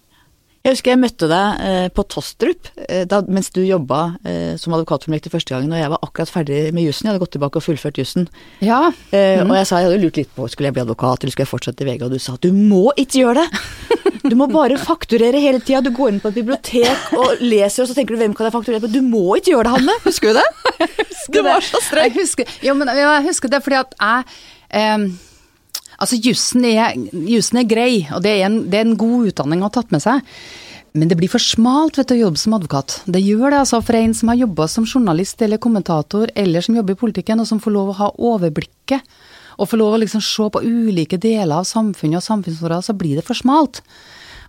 [0.62, 4.76] Jeg husker jeg møtte deg eh, på Tostrup eh, da, mens du jobba eh, som
[4.76, 7.08] advokatfullmektig første gangen, og jeg var akkurat ferdig med jussen.
[7.08, 8.28] Jeg hadde gått tilbake og fullført jussen.
[8.62, 8.92] Ja.
[9.10, 9.50] Mm.
[9.50, 11.50] Og jeg sa jeg hadde lurt litt på skulle jeg bli advokat eller skulle jeg
[11.50, 13.48] fortsette i VG, og du sa at du må ikke gjøre det!
[14.22, 15.80] Du må bare fakturere hele tida.
[15.82, 18.54] Du går inn på et bibliotek og leser, og så tenker du hvem kan jeg
[18.54, 18.92] fakturere på?
[18.92, 19.96] Du må ikke gjøre det, Hanne!
[20.04, 20.44] Husker du det?
[21.10, 22.06] Husker du var så streng.
[22.06, 25.10] Jeg husker, jo, men jeg husker det fordi at jeg um
[26.02, 26.96] Altså, jussen er,
[27.30, 29.92] jussen er grei, og det er, en, det er, en, god utdanning å ha tatt
[29.94, 30.24] med seg.
[30.98, 32.98] Men det blir for smalt vet du, å jobbe som advokat.
[33.08, 36.76] Det gjør det altså for en som har jobba som journalist eller kommentator, eller som
[36.76, 39.06] jobber i politikken, og som får lov å ha overblikket,
[39.56, 43.20] og får lov å liksom se på ulike deler av samfunnet og samfunnsforhold, så blir
[43.20, 43.80] det for smalt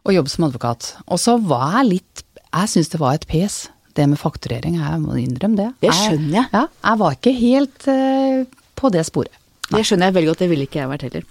[0.04, 0.90] å jobbe som advokat.
[1.06, 3.54] Og så var jeg litt Jeg syns det var et pes,
[3.98, 4.76] det med fakturering.
[4.78, 5.70] Jeg må innrømme det.
[5.82, 6.50] Det skjønner jeg.
[6.54, 8.44] Ja, jeg var ikke helt uh,
[8.78, 9.43] på det sporet.
[9.74, 11.26] Det skjønner jeg veldig godt, det ville ikke jeg vært heller.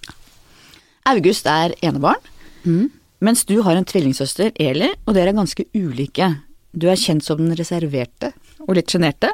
[1.12, 2.30] August er enebarn,
[2.62, 2.86] mm.
[3.26, 6.28] mens du har en tvillingsøster, Eli, og dere er ganske ulike.
[6.72, 9.32] Du er kjent som den reserverte og litt sjenerte.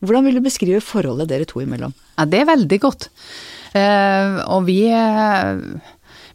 [0.00, 1.92] Hvordan vil du beskrive forholdet dere to imellom?
[2.16, 3.10] Ja, Det er veldig godt.
[3.70, 4.80] Uh, og vi,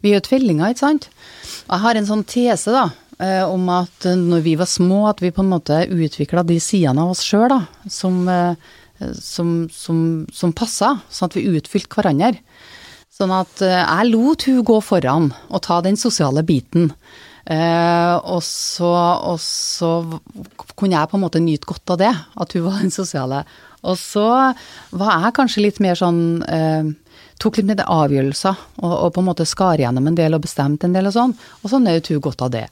[0.00, 1.10] vi er jo tvillinger, ikke sant.
[1.66, 2.86] Jeg har en sånn tese, da,
[3.20, 7.02] uh, om at når vi var små, at vi på en måte utvikla de sidene
[7.02, 8.54] av oss sjøl, da, som uh,
[9.18, 10.00] som, som,
[10.32, 12.40] som passa, sånn at vi utfylte hverandre.
[13.16, 16.90] Sånn at eh, jeg lot hun gå foran og ta den sosiale biten.
[17.46, 18.90] Eh, og, så,
[19.30, 19.90] og, så,
[20.74, 23.44] kunne jeg på en måte nyte godt av det, at hun var den sosiale.
[23.86, 24.26] Og så
[24.98, 26.94] var jeg kanskje litt mer sånn eh,
[27.36, 30.88] Tok litt mer avgjørelser og, og, på en måte skar gjennom en del og bestemte
[30.88, 31.34] en del og sånn.
[31.60, 32.62] Og så nøt hun godt av det.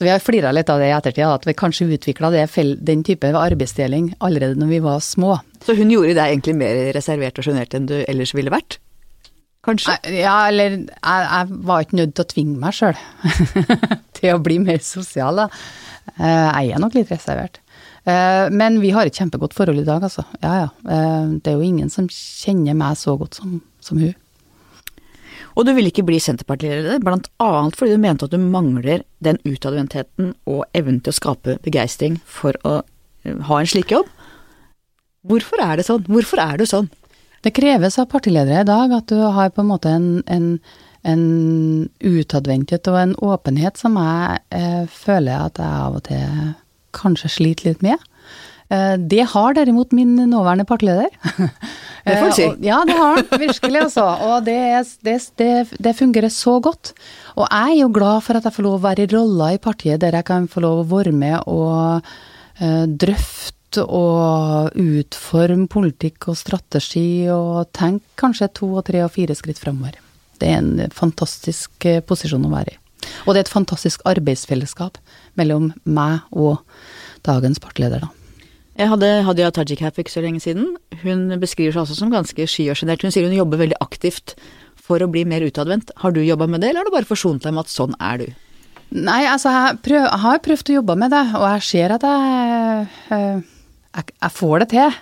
[0.00, 3.28] Så vi har flira litt av det i ettertid, at vi kanskje utvikla den type
[3.36, 5.34] arbeidsdeling allerede når vi var små.
[5.60, 8.78] Så hun gjorde deg egentlig mer reservert og sjenert enn du ellers ville vært?
[9.68, 9.98] Kanskje?
[10.16, 12.96] Ja, eller jeg, jeg var ikke nødt til å tvinge meg sjøl
[14.16, 15.50] til å bli mer sosial, da.
[16.16, 17.60] Eh, jeg er nok litt reservert.
[18.08, 20.24] Eh, men vi har et kjempegodt forhold i dag, altså.
[20.40, 20.72] Ja ja.
[20.96, 24.16] Eh, det er jo ingen som kjenner meg så godt som, som hun.
[25.60, 29.36] Og du ville ikke bli Senterpartileder, blant annet fordi du mente at du mangler den
[29.44, 34.08] utadvendtheten og evnen til å skape begeistring for å eh, ha en slik jobb.
[35.28, 36.06] Hvorfor er det sånn?
[36.08, 36.88] Hvorfor er du sånn?
[37.44, 40.48] Det kreves av partiledere i dag at du har på en måte en, en,
[41.04, 41.26] en
[42.08, 46.54] utadvendthet og en åpenhet som jeg eh, føler at jeg av og til
[46.96, 48.00] kanskje sliter litt med.
[48.70, 51.10] Eh, det har derimot min nåværende partileder.
[52.00, 52.44] Det får du si.
[52.44, 53.40] Eh, ja, det har han.
[53.40, 54.02] Virkelig, altså.
[54.24, 54.56] Og det,
[55.04, 55.48] det, det,
[55.84, 56.94] det, fungerer så godt.
[57.36, 59.60] Og jeg er jo glad for at jeg får lov å være i roller i
[59.60, 66.30] partiet der jeg kan få lov å være med og uh, drøfte og utforme politikk
[66.32, 69.98] og strategi og tenke kanskje to og tre og fire skritt framover.
[70.40, 72.80] Det er en fantastisk posisjon å være i.
[73.26, 74.96] Og det er et fantastisk arbeidsfellesskap
[75.36, 76.64] mellom meg og
[77.28, 78.19] dagens partileder, da.
[78.80, 80.70] Jeg hadde Hadia Tajik her for ikke så lenge siden.
[81.02, 83.02] Hun beskriver seg også som ganske sky og sjenert.
[83.04, 84.32] Hun sier hun jobber veldig aktivt
[84.80, 85.92] for å bli mer utadvendt.
[86.00, 88.22] Har du jobba med det, eller har du bare forsont deg med at sånn er
[88.22, 88.30] du?
[88.96, 92.08] Nei, altså jeg, prøv, jeg har prøvd å jobbe med det, og jeg ser at
[92.08, 92.88] jeg,
[93.18, 93.44] eh,
[94.00, 94.98] jeg, jeg får det til.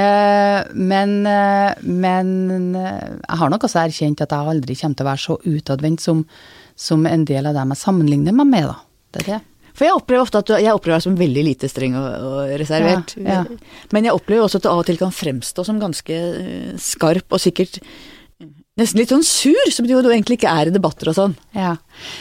[0.00, 2.32] Eh, men, eh, men,
[2.78, 6.22] jeg har nok også erkjent at jeg aldri kommer til å være så utadvendt som,
[6.78, 8.78] som en del av dem jeg sammenligner meg med, da.
[9.10, 9.44] Det er det.
[9.80, 12.54] For jeg opplever ofte at du, jeg opplever deg som veldig lite streng og, og
[12.60, 13.14] reservert.
[13.16, 13.60] Ja, ja.
[13.96, 17.32] Men jeg opplever også at du av og til kan fremstå som ganske eh, skarp
[17.32, 17.78] og sikkert
[18.76, 21.36] nesten litt sånn sur, som du jo egentlig ikke er i debatter og sånn.
[21.56, 21.72] Ja.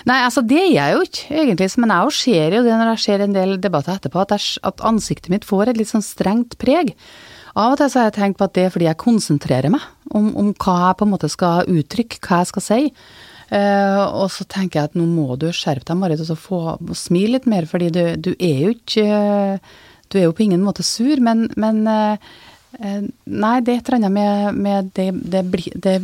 [0.07, 1.69] Nei, altså det er jeg jo ikke, egentlig.
[1.83, 4.85] Men jeg ser jo det når jeg ser en del debatter etterpå, at, jeg, at
[4.87, 6.93] ansiktet mitt får et litt sånn strengt preg.
[7.59, 9.83] Av og til så har jeg tenkt på at det er fordi jeg konsentrerer meg
[10.15, 12.81] om, om hva jeg på en måte skal uttrykke, hva jeg skal si.
[13.49, 16.59] Uh, og så tenker jeg at nå må du skjerpe deg, Marit, og så få
[16.97, 19.05] smile litt mer, fordi du, du, er jo ikke
[20.09, 22.17] Du er jo på ingen måte sur, men, men uh,
[22.77, 25.41] Nei, det er et eller annet med, med det, det,
[25.81, 25.95] det,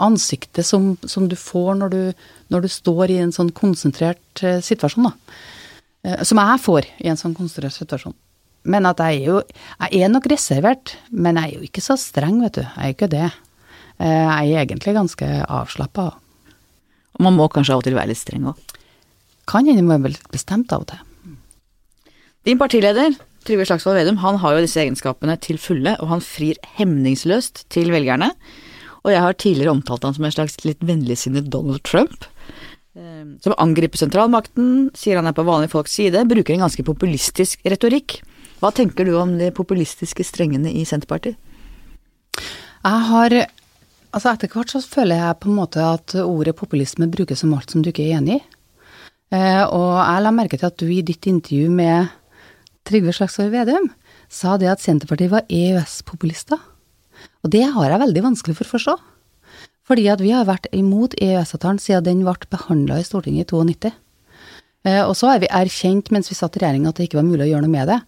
[0.00, 2.00] ansiktet som, som, du får når du,
[2.48, 6.24] når du, står i en sånn konsentrert situasjon, da.
[6.24, 8.16] som jeg får i en sånn konsentrert situasjon.
[8.64, 9.42] Men at jeg er jo
[9.92, 12.64] Jeg er nok reservert, men jeg er jo ikke så streng, vet du.
[12.64, 13.28] Jeg er ikke det.
[14.02, 16.10] Eh, jeg er egentlig ganske avslappa.
[17.14, 18.74] Og man må kanskje av og til være litt streng òg?
[19.50, 21.02] Kan hende man litt bestemt av og til.
[22.44, 26.58] Din partileder, Trygve Slagsvold Vedum, han har jo disse egenskapene til fulle, og han frir
[26.78, 28.30] hemningsløst til velgerne.
[29.04, 32.24] Og jeg har tidligere omtalt han som en slags litt vennligsinnet Donald Trump.
[32.96, 37.64] Eh, som angriper sentralmakten, sier han er på vanlige folks side, bruker en ganske populistisk
[37.68, 38.18] retorikk.
[38.62, 41.36] Hva tenker du om de populistiske strengene i Senterpartiet?
[42.84, 43.34] Jeg har
[44.14, 47.72] Altså Etter hvert så føler jeg på en måte at ordet populisme brukes som alt
[47.74, 48.42] som du ikke er enig i.
[49.34, 52.12] Eh, og jeg la merke til at du i ditt intervju med
[52.86, 53.88] Trygve Slagsvold Vedum
[54.30, 56.60] sa det at Senterpartiet var EØS-populister.
[57.42, 58.96] Og det har jeg veldig vanskelig for å forstå.
[59.84, 63.92] Fordi at vi har vært imot EØS-avtalen siden den ble behandla i Stortinget i 92.
[64.84, 67.26] Eh, og så har vi erkjent mens vi satt i regjering at det ikke var
[67.26, 67.98] mulig å gjøre noe med det.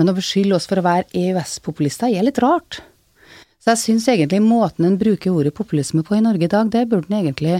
[0.00, 2.80] Men å beskylde oss for å være EØS-populister er litt rart.
[3.60, 6.86] Så jeg syns egentlig måten en bruker ordet populisme på i Norge i dag, det
[6.88, 7.58] burde en egentlig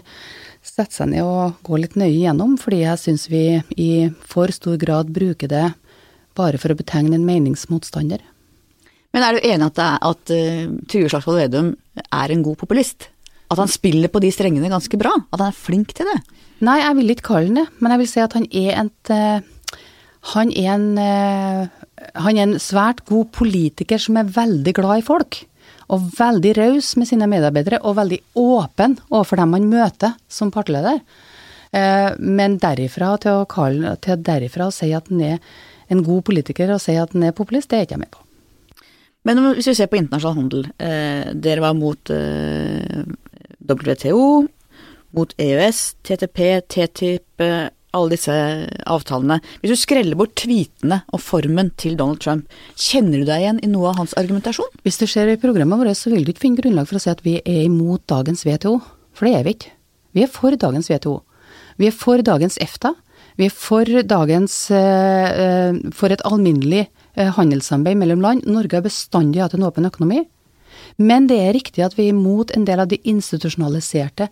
[0.65, 3.45] sette seg ned og gå litt nøye gjennom, fordi jeg syns vi
[3.77, 3.91] i
[4.25, 5.67] for stor grad bruker det
[6.39, 8.23] bare for å betegne en meningsmotstander.
[9.13, 13.11] Men er du enig at, at uh, Trygve Slagsvold Vedum er en god populist?
[13.51, 15.13] At han spiller på de strengene ganske bra?
[15.35, 16.17] At han er flink til det?
[16.65, 19.13] Nei, jeg vil ikke kalle han det, men jeg vil si at han er et
[19.13, 19.85] uh,
[20.33, 25.05] han er, en, uh, han er en svært god politiker som er veldig glad i
[25.05, 25.43] folk
[25.91, 31.01] og veldig raus med sine medarbeidere, og veldig åpen overfor dem man møter som partileder.
[31.73, 35.39] Eh, men derifra til å, kalle, til derifra å si at han er
[35.91, 38.25] en god politiker og si at han er populist, det er ikke jeg med på.
[39.27, 40.71] Men hvis vi ser på internasjonal handel.
[40.81, 43.03] Eh, dere var mot eh,
[43.69, 44.25] WTO,
[45.19, 47.45] mot EØS, TTP, TTIP,
[47.97, 48.35] alle disse
[48.91, 49.41] avtalene.
[49.61, 52.47] Hvis du skreller bort tweetene og formen til Donald Trump,
[52.79, 54.71] kjenner du deg igjen i noe av hans argumentasjon?
[54.87, 57.13] Hvis det skjer i programmet vårt, så vil du ikke finne grunnlag for å si
[57.13, 58.79] at vi er imot dagens WTO,
[59.17, 59.75] for det er vi ikke.
[60.17, 61.21] Vi er for dagens WTO.
[61.81, 62.95] Vi er for dagens EFTA.
[63.39, 68.49] Vi er for dagens uh, For et alminnelig uh, handelssamarbeid mellom land.
[68.51, 70.25] Norge har bestandig hatt en åpen økonomi.
[71.01, 74.29] Men det er riktig at vi er imot en del av de institusjonaliserte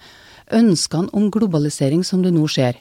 [0.55, 2.81] ønskene om globalisering som du nå ser.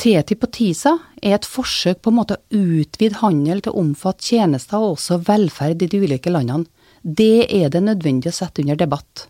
[0.00, 4.28] TTIP og TISA er et forsøk på en måte å utvide handel til å omfatte
[4.32, 6.68] tjenester og også velferd i de ulike landene.
[7.02, 9.26] Det er det nødvendig å sette under debatt.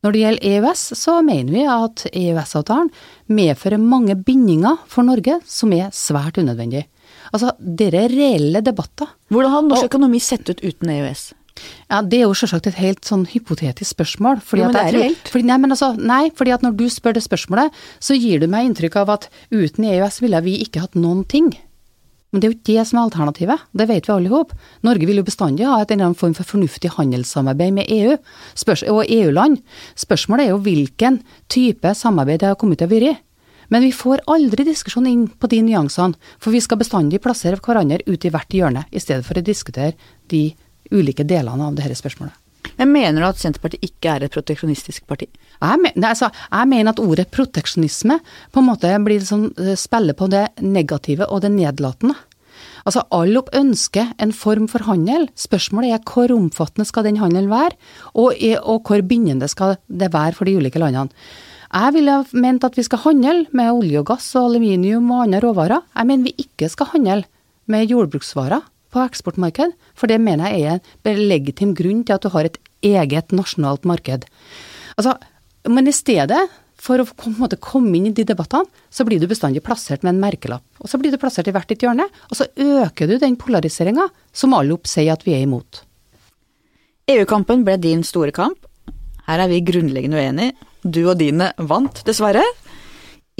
[0.00, 2.88] Når det gjelder EØS, så mener vi at EØS-avtalen
[3.36, 6.86] medfører mange bindinger for Norge som er svært unødvendige.
[7.34, 9.10] Altså, dere er reelle debatter.
[9.30, 11.26] Hvordan hadde norsk økonomi sett ut uten EØS?
[11.90, 14.42] Ja, Det er jo selvsagt et helt sånn hypotetisk spørsmål.
[14.42, 15.32] Fordi Jo, men at det er reelt.
[15.32, 18.46] Fordi, nei, men altså, nei, fordi at når du spør det spørsmålet, så gir du
[18.46, 21.52] meg inntrykk av at uten EØS ville vi ikke hatt noen ting.
[22.30, 24.52] Men det er jo ikke det som er alternativet, det vet vi alle i hop.
[24.86, 28.14] Norge vil jo bestandig ha et en eller annen form for fornuftig handelssamarbeid med EU
[28.54, 29.58] Spørs og EU-land.
[29.98, 31.18] Spørsmålet er jo hvilken
[31.50, 33.16] type samarbeid det har kommet til å være.
[33.70, 38.02] Men vi får aldri diskusjon inn på de nyansene, for vi skal bestandig plassere hverandre
[38.06, 39.94] ut i hvert hjørne, i stedet for å diskutere
[40.30, 40.50] de
[40.90, 42.36] ulike delene av dette spørsmålet.
[42.80, 45.28] Men mener du at Senterpartiet ikke er et proteksjonistisk parti?
[45.28, 48.16] Jeg, men, altså, jeg mener at ordet proteksjonisme
[48.52, 52.16] på en måte blir sånn, eh, spiller på det negative og det nedlatende.
[52.88, 55.28] Altså, Alle ønsker en form for handel.
[55.36, 57.76] Spørsmålet er hvor omfattende skal den handelen være,
[58.14, 61.12] og, og hvor bindende skal det være for de ulike landene.
[61.70, 65.42] Jeg ville ment at vi skal handle med olje og gass og aluminium og andre
[65.44, 65.84] råvarer.
[65.94, 67.22] Jeg mener vi ikke skal handle
[67.70, 72.32] med jordbruksvarer på eksportmarked, for det mener jeg er en legitim grunn til at du
[72.34, 74.26] har et eget nasjonalt marked.
[74.96, 75.16] Altså,
[75.68, 76.40] men i stedet
[76.80, 80.22] for å måte komme inn i de debattene, så blir du bestandig plassert med en
[80.22, 80.64] merkelapp.
[80.80, 84.08] Og så blir du plassert i hvert ditt hjørne, og så øker du den polariseringa
[84.32, 85.82] som alle opp sier at vi er imot.
[87.10, 88.64] EU-kampen ble din store kamp.
[89.26, 90.68] Her er vi grunnleggende uenige.
[90.80, 92.44] Du og dine vant, dessverre.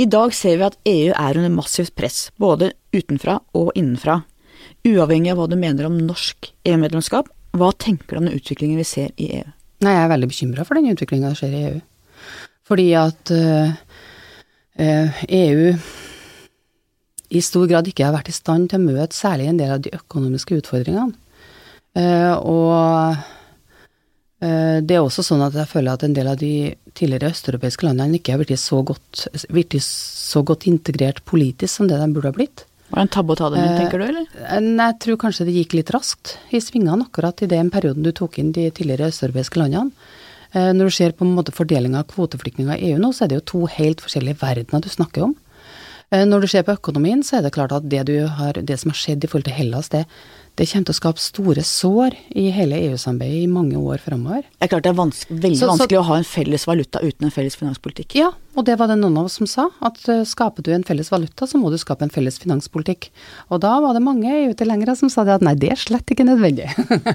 [0.01, 4.21] I dag ser vi at EU er under massivt press, både utenfra og innenfra.
[4.89, 7.29] Uavhengig av hva du mener om norsk EU-medlemskap,
[7.59, 9.49] hva tenker du om den utviklingen vi ser i E EU?
[9.81, 11.81] Nei, jeg er veldig bekymra for den utviklinga som skjer i EU.
[12.69, 13.73] Fordi at uh,
[14.77, 15.73] eh, EU
[17.31, 19.83] i stor grad ikke har vært i stand til å møte særlig en del av
[19.85, 21.17] de økonomiske utfordringene.
[21.97, 23.17] Uh, og
[24.45, 27.89] eh, det er også sånn at jeg føler at en del av de tidligere østeuropeiske
[27.89, 28.83] landene ikke har blitt så
[29.83, 32.67] så godt integrert politisk som det de burde ha blitt.
[32.91, 34.27] Var det en tabbe å ta det med, Eh, tenker du, eller?
[34.35, 38.39] Jeg tror kanskje det gikk litt raskt i svingene akkurat i den perioden du tok
[38.39, 39.93] inn de tidligere østeuropeiske landene.
[40.53, 43.29] Eh, Når du ser på en måte fordelinga av kvoteflyktninger i EU nå, så er
[43.29, 45.37] det jo to helt forskjellige verdener du snakker om.
[46.11, 48.79] Eh, Når du ser på økonomien, så er det klart at det, du har, det
[48.81, 50.07] som har skjedd i forhold til Hellas, det,
[50.59, 54.43] det kommer til å skape store sår i hele EU-samarbeidet i mange år framover.
[54.59, 57.01] Det er klart det er vans veldig Så- så- vanskelig å ha en felles valuta
[57.01, 58.15] uten en felles finanspolitikk.
[58.15, 60.83] Ja, og det var det noen av oss som sa, at eh, skaper du en
[60.83, 63.11] felles valuta, så må du skape en felles finanspolitikk.
[63.51, 66.27] Og da var det mange EU-tilhengere som sa det at nei, det er slett ikke
[66.27, 66.69] nødvendig.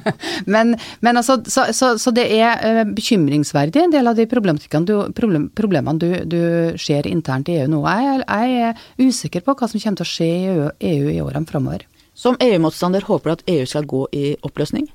[0.54, 4.86] men, men altså, så, så, så det er eh, bekymringsverdig en del av de problematikkene
[4.86, 7.84] du, problem, problemene du, du ser internt i EU nå.
[7.86, 8.74] Jeg, jeg er
[9.06, 11.86] usikker på hva som kommer til å skje i EU, EU i årene framover.
[12.16, 14.88] Som EU-motstander håper du at EU skal gå i oppløsning?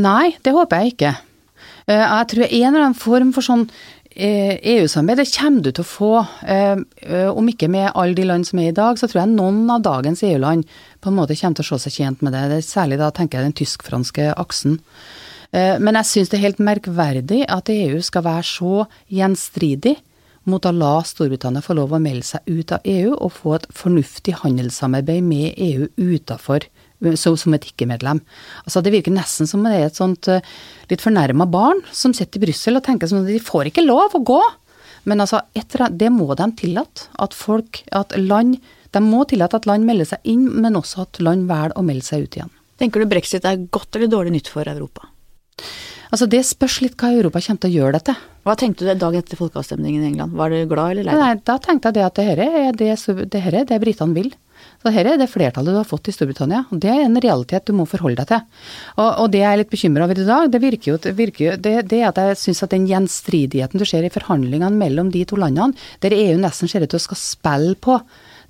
[0.00, 1.12] Nei, det håper jeg ikke.
[1.86, 3.66] Eh, Jeg tror en eller annen form for sånn
[4.16, 6.12] eh, EU-samarbeid, det kommer du til å få.
[6.48, 9.68] eh, Om ikke med alle de land som er i dag, så tror jeg noen
[9.70, 10.64] av dagens EU-land
[11.00, 12.48] på en måte kommer til å se seg tjent med det.
[12.48, 14.80] det særlig da tenker jeg den tysk-franske aksen.
[15.56, 19.94] Men jeg syns det er helt merkverdig at EU skal være så gjenstridig
[20.50, 23.66] mot å la Storbritannia få lov å melde seg ut av EU og få et
[23.74, 26.68] fornuftig handelssamarbeid med EU utafor
[27.26, 28.22] som et ikke-medlem.
[28.64, 30.44] Altså Det virker nesten som det er et sånt eh,
[30.88, 34.16] litt fornærma barn som sitter i Brussel og tenker sånn at de får ikke lov
[34.16, 34.40] å gå.
[35.04, 37.10] Men altså, etter, det må de tillate.
[37.18, 38.58] At folk, at land
[38.94, 42.06] De må tillate at land melder seg inn, men også at land velger å melde
[42.06, 42.52] seg ut igjen.
[42.80, 45.10] Tenker du brexit er godt eller dårlig nytt for Europa?
[46.12, 48.16] Altså Det spørs litt hva Europa kommer til å gjøre dette.
[48.46, 50.36] Hva tenkte du dagen etter folkeavstemningen i England?
[50.38, 51.44] Var du glad eller lei deg?
[51.48, 52.90] Da tenkte jeg det at det her er det,
[53.32, 54.30] det, her er det britene vil.
[54.80, 56.62] Så her er det flertallet du har fått i Storbritannia.
[56.70, 58.62] og Det er en realitet du må forholde deg til.
[58.96, 61.44] Og, og det jeg er litt bekymra over i dag, det virker jo, det, virker
[61.44, 65.24] jo det, det at jeg syns at den gjenstridigheten du ser i forhandlingene mellom de
[65.28, 67.98] to landene, der EU nesten ser ut til å skal spille på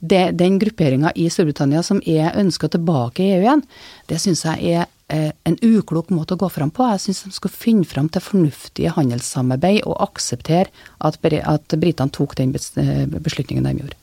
[0.00, 3.64] det, den grupperinga i Storbritannia som er ønska tilbake i EU igjen,
[4.11, 6.86] det syns jeg er en uklok måte å gå fram på.
[6.90, 12.34] Jeg syns de skulle finne fram til fornuftige handelssamarbeid og akseptere at, at britene tok
[12.40, 14.00] den eh, beslutningen de gjorde.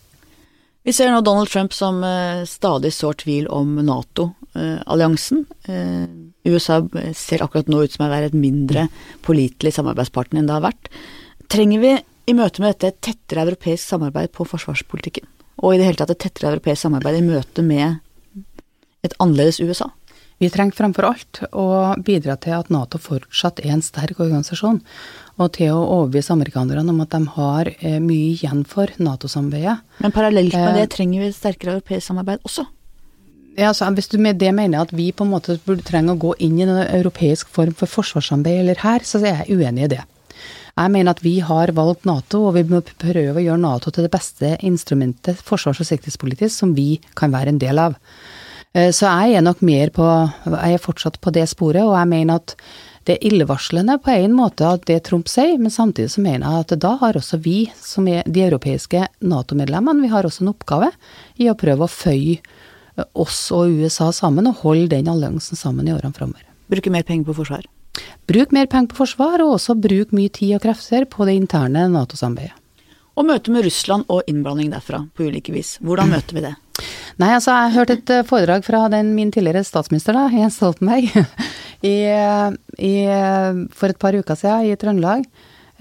[0.84, 5.46] Vi ser nå Donald Trump som eh, stadig sår tvil om Nato-alliansen.
[5.68, 6.08] Eh,
[6.48, 6.82] USA
[7.16, 8.90] ser akkurat nå ut som å være et mindre
[9.24, 10.90] pålitelig samarbeidspartner enn det har vært.
[11.52, 11.94] Trenger vi
[12.32, 15.28] i møte med dette et tettere europeisk samarbeid på forsvarspolitikken?
[15.64, 18.00] Og i det hele tatt et tettere europeisk samarbeid i møte med
[19.04, 19.88] et annerledes USA?
[20.44, 21.66] Vi trenger fremfor alt å
[22.04, 24.82] bidra til at Nato fortsatt er en sterk organisasjon,
[25.40, 29.78] og til å overbevise amerikanerne om at de har eh, mye igjen for Nato-samarbeidet.
[30.04, 30.82] Men parallelt med Eh.
[30.82, 32.66] det trenger vi et sterkere europeisk samarbeid også.
[33.56, 36.20] Ja, altså, hvis du med det mener at vi på en måte burde trenge å
[36.20, 39.92] gå inn i en europeisk form for forsvarssamarbeid eller her, så er jeg uenig i
[39.96, 40.04] det.
[40.76, 44.10] Jeg mener at vi har valgt Nato, og vi må prøve å gjøre Nato til
[44.10, 48.02] det beste instrumentet forsvars- og sikkerhetspolitisk som vi kan være en del av.
[48.74, 50.08] Eh, så jeg er nok mer på
[50.50, 52.56] Jeg er fortsatt på det sporet, og jeg mener at
[53.04, 56.66] det er illevarslende på en måte at det Trump sier, men samtidig så mener jeg
[56.66, 60.90] at da har også vi, som er de europeiske Nato-medlemmene, vi har også en oppgave
[61.36, 62.40] i å prøve å føye
[63.20, 66.48] oss og USA sammen, og holde den alliansen sammen i årene framover.
[66.72, 67.68] Bruke mer penger på forsvar?
[68.32, 71.90] Bruk mer penger på forsvar, og også bruk mye tid og krefter på det interne
[71.92, 72.63] Nato-samarbeidet.
[73.14, 75.78] Og møte med Russland og innblanding derfra, på ulike vis.
[75.86, 76.54] Hvordan møter vi det?
[77.22, 81.12] Nei, altså jeg hørte et eh, foredrag fra den, min tidligere statsminister, da, Jens Stoltenberg,
[81.94, 81.98] i,
[82.80, 82.94] i,
[83.76, 85.28] for et par uker siden i Trøndelag.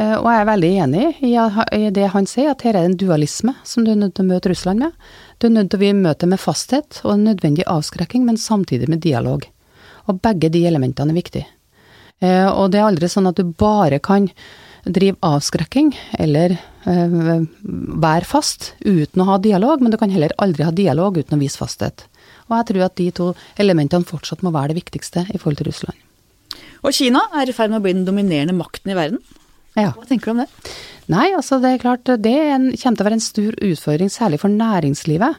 [0.00, 1.32] Eh, og jeg er veldig enig i,
[1.76, 4.26] i det han sier, at her er det en dualisme som du er nødt til
[4.26, 5.08] å møte Russland med.
[5.38, 9.04] Du er nødt til å møte med fasthet og en nødvendig avskrekking, men samtidig med
[9.04, 9.44] dialog.
[10.08, 11.48] Og begge de elementene er viktige.
[12.22, 14.30] Eh, og det er aldri sånn at du bare kan
[14.84, 17.42] drive avskrekking eller eh,
[18.02, 21.42] vær fast uten å ha dialog, men du kan heller aldri ha dialog uten å
[21.42, 22.06] vise fasthet.
[22.48, 23.28] Og jeg tror at de to
[23.62, 25.98] elementene fortsatt må være det viktigste i forhold til Russland.
[26.82, 29.20] Og Kina er i ferd med å bli den dominerende makten i verden.
[29.78, 29.92] Ja.
[29.96, 30.48] Hva tenker du om det?
[31.12, 34.10] Nei, altså det er klart det er en, kommer til å være en stor utfordring,
[34.12, 35.38] særlig for næringslivet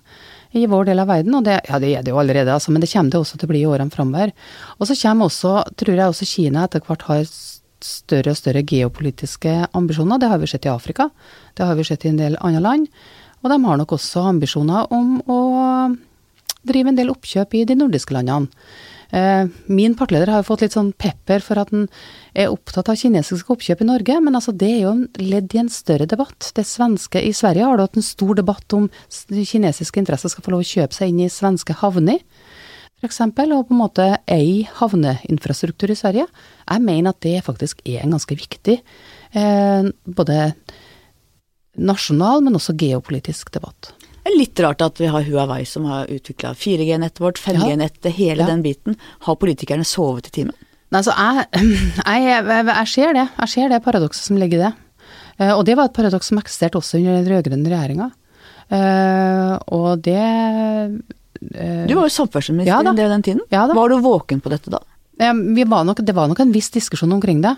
[0.57, 2.83] i vår del av verden, og det, ja, det er det jo allerede, altså, men
[2.83, 4.33] det kommer det også til å bli i årene framover.
[4.77, 7.23] Og så kommer også, tror jeg også Kina etter hvert har
[7.85, 10.21] større og større geopolitiske ambisjoner.
[10.21, 11.09] Det har vi sett i Afrika,
[11.57, 12.89] det har vi sett i en del andre land.
[13.43, 15.39] Og de har nok også ambisjoner om å
[16.63, 18.51] drive en del oppkjøp i de nordiske landene.
[19.13, 21.83] Eh, min partileder har jo fått litt sånn pepper for at han
[22.33, 25.69] er opptatt av kinesiske oppkjøp i Norge, men altså det er jo ledd i en
[25.69, 26.49] større debatt.
[26.57, 28.87] Det svenske, I Sverige har du hatt en stor debatt om
[29.29, 32.23] kinesiske interesser skal få lov å kjøpe seg inn i svenske havner,
[33.03, 36.27] f.eks., og på en måte ei havneinfrastruktur i Sverige.
[36.63, 40.39] Jeg mener at det faktisk er en ganske viktig eh, både
[41.73, 43.93] nasjonal, men også geopolitisk debatt.
[44.23, 48.45] Det er litt rart at vi har Huawei som har utvikla 4G-nettet vårt, 5G-nettet, hele
[48.45, 48.47] ja.
[48.47, 48.95] den biten.
[49.27, 50.55] Har politikerne sovet i timen?
[50.93, 53.27] Nei, altså jeg, jeg, jeg, ser det.
[53.41, 54.73] Jeg ser det paradokset som ligger i det.
[55.41, 58.09] Eh, og det var et paradoks som eksisterte også under den rød-grønne regjeringa.
[58.73, 60.23] Eh, og det
[61.41, 63.43] uh, Du var jo samferdselsminister ja, en del av den tiden.
[63.53, 64.83] Ja, var du våken på dette da?
[65.19, 67.53] Var nok, det var nok en viss diskusjon omkring det.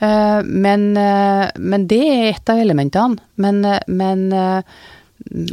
[0.00, 3.20] Men, men det er et av elementene.
[3.40, 4.24] Men, men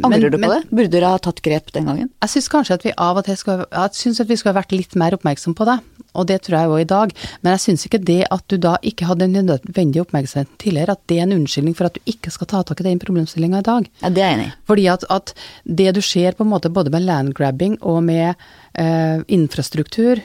[0.04, 0.70] Angrer du på men, det?
[0.70, 2.10] Burde dere ha tatt grep den gangen?
[2.22, 4.74] Jeg syns kanskje at vi av og til skulle, jeg synes at vi skulle vært
[4.74, 5.78] litt mer oppmerksom på det,
[6.14, 7.14] og det tror jeg òg i dag.
[7.42, 11.02] Men jeg syns ikke det at du da ikke hadde den nødvendige oppmerksomheten tidligere, at
[11.10, 13.68] det er en unnskyldning for at du ikke skal ta tak i den problemstillinga i
[13.70, 13.88] dag.
[14.02, 14.54] Ja, det er jeg enig i.
[14.70, 15.34] Fordi at, at,
[15.64, 18.34] det du ser på en måte både med landgrabbing og med
[18.78, 20.22] eh, infrastruktur,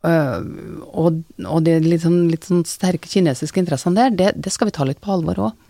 [0.00, 0.40] Uh,
[0.96, 4.72] og, og de litt sånn, litt sånn sterke kinesiske interessene der, det, det, skal vi
[4.72, 5.66] ta litt på alvor òg.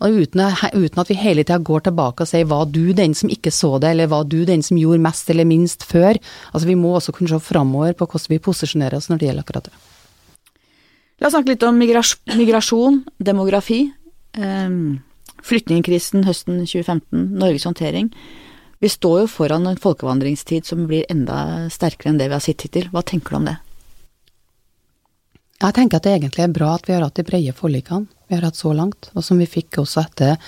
[0.00, 0.42] Og uten,
[0.74, 3.76] uten, at vi hele tida går tilbake og sier var du den som ikke så
[3.82, 6.18] det, eller var du den som gjorde mest eller minst før.
[6.52, 9.46] Altså vi må også kunne se framover på hvordan vi posisjonerer oss når det gjelder
[9.46, 9.78] akkurat det.
[11.20, 13.82] La oss snakke litt om migrasjon, demografi.
[14.38, 15.00] Um,
[15.44, 18.10] Flyktningkrisen høsten 2015, Norges håndtering.
[18.80, 22.64] Vi står jo foran en folkevandringstid som blir enda sterkere enn det vi har sett
[22.64, 22.88] hittil.
[22.92, 23.58] Hva tenker du om det?
[25.60, 28.38] Jeg tenker at det egentlig er bra at vi har hatt de brede forlikene vi
[28.38, 30.38] har hatt så langt, og som vi fikk også etter,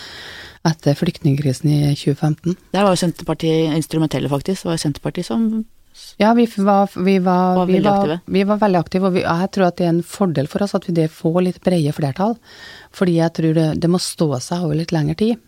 [0.69, 2.57] etter flyktningkrisen i 2015.
[2.73, 4.63] Der var jo Senterpartiet instrumentelle, faktisk.
[4.63, 5.49] Det var jo Senterpartiet som
[6.17, 8.19] ja, vi var, vi var, var, vi aktive.
[8.25, 9.09] vi var veldig aktive.
[9.11, 11.93] Og jeg tror at det er en fordel for oss at vi får litt brede
[11.93, 12.37] flertall.
[12.97, 15.41] Fordi jeg tror det, det må stå seg over litt lengre tid.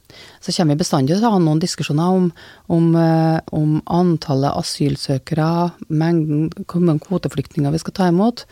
[0.45, 2.28] Så kommer vi bestandig til å ha noen diskusjoner om,
[2.72, 5.49] om, eh, om antallet asylsøkere,
[5.89, 8.45] mengden, hvor mange kvoteflyktninger vi skal ta imot.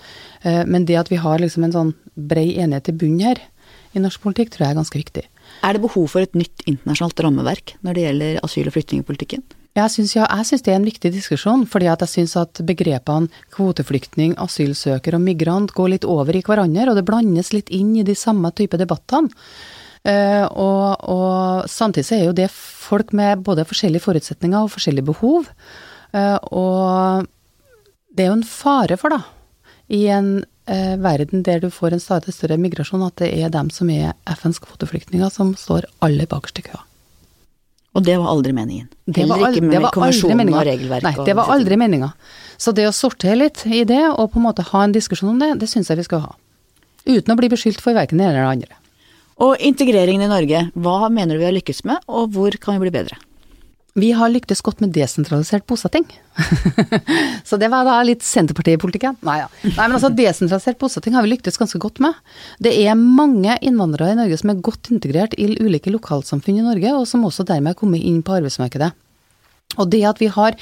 [0.43, 3.45] Eh, men det at vi har liksom en sånn bred enighet i bunnen her,
[3.93, 5.25] i norsk politikk, tror jeg er ganske viktig.
[5.63, 9.45] Er det behov for et nytt internasjonalt rammeverk når det gjelder asyl- og flyktningpolitikken?
[9.73, 13.45] Jeg syns, ja, jeg syns det er en viktig diskusjon, fordi jeg syns at begrepene
[13.55, 18.05] kvoteflyktning, asylsøker og migrant går litt over i hverandre, og det blandes litt inn i
[18.05, 19.33] de samme type debattene.
[20.03, 25.07] Uh, og, og, samtidig så er jo det folk med både forskjellige forutsetninger og forskjellige
[25.09, 25.47] behov.
[26.11, 27.29] Uh, og
[28.13, 29.23] det er jo en fare for, da,
[29.95, 30.35] i en
[30.67, 34.61] verden der du får en stadig større migrasjon, at det er dem som er FNs
[34.63, 36.83] kvoteflyktninger som står aller bakerst i køa.
[37.93, 38.87] Og det var aldri meningen?
[39.13, 40.69] Heller ikke med konvensjonen og?
[41.05, 42.13] Nei, det var aldri meninga.
[42.57, 45.43] Så det å sortere litt i det, og på en måte ha en diskusjon om
[45.43, 46.33] det, det syns jeg vi skal ha.
[47.05, 48.79] Uten å bli beskyldt for verken det ene eller det andre.
[49.43, 52.87] Og integreringen i Norge, hva mener du vi har lykkes med, og hvor kan vi
[52.87, 53.19] bli bedre?
[53.93, 56.07] Vi har lyktes godt med desentralisert bosetting.
[57.49, 59.19] så det var da litt Senterpartipolitikken.
[59.27, 59.51] Nei, ja.
[59.67, 62.17] Nei, men altså desentralisert bosetting har vi lyktes ganske godt med.
[62.63, 66.95] Det er mange innvandrere i Norge som er godt integrert i ulike lokalsamfunn i Norge,
[66.97, 68.95] og som også dermed er kommet inn på arbeidsmarkedet.
[69.77, 70.57] Og det at vi har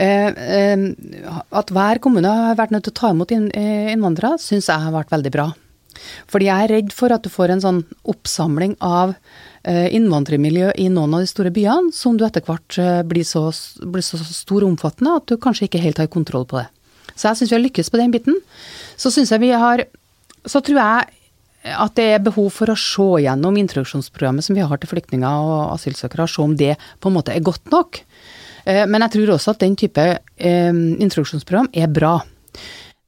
[0.00, 5.10] At hver kommune har vært nødt til å ta imot innvandrere, syns jeg har vært
[5.10, 5.48] veldig bra.
[6.30, 9.16] Fordi jeg er redd for at du får en sånn oppsamling av
[9.68, 13.42] innvandrermiljø i noen av de store byene, som du etter hvert blir så,
[13.84, 16.68] blir så stor og omfattende at du kanskje ikke helt har kontroll på det.
[17.12, 18.38] Så jeg syns vi har lykkes på den biten.
[18.96, 19.84] Så syns jeg vi har
[20.48, 21.16] Så tror jeg
[21.60, 25.74] at det er behov for å se gjennom introduksjonsprogrammet som vi har til flyktninger og
[25.74, 28.00] asylsøkere, og se om det på en måte er godt nok.
[28.64, 32.14] Eh, men jeg tror også at den type eh, introduksjonsprogram er bra.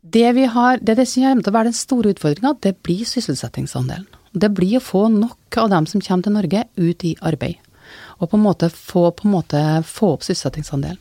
[0.02, 3.08] Det vi har, det, det som kommer til å være den store utfordringa, det blir
[3.08, 4.04] sysselsettingsandelen.
[4.32, 7.60] Det blir å få nok av dem som kommer til Norge, ut i arbeid.
[8.20, 11.00] Og på en måte få, en måte få opp sysselsettingsandelen.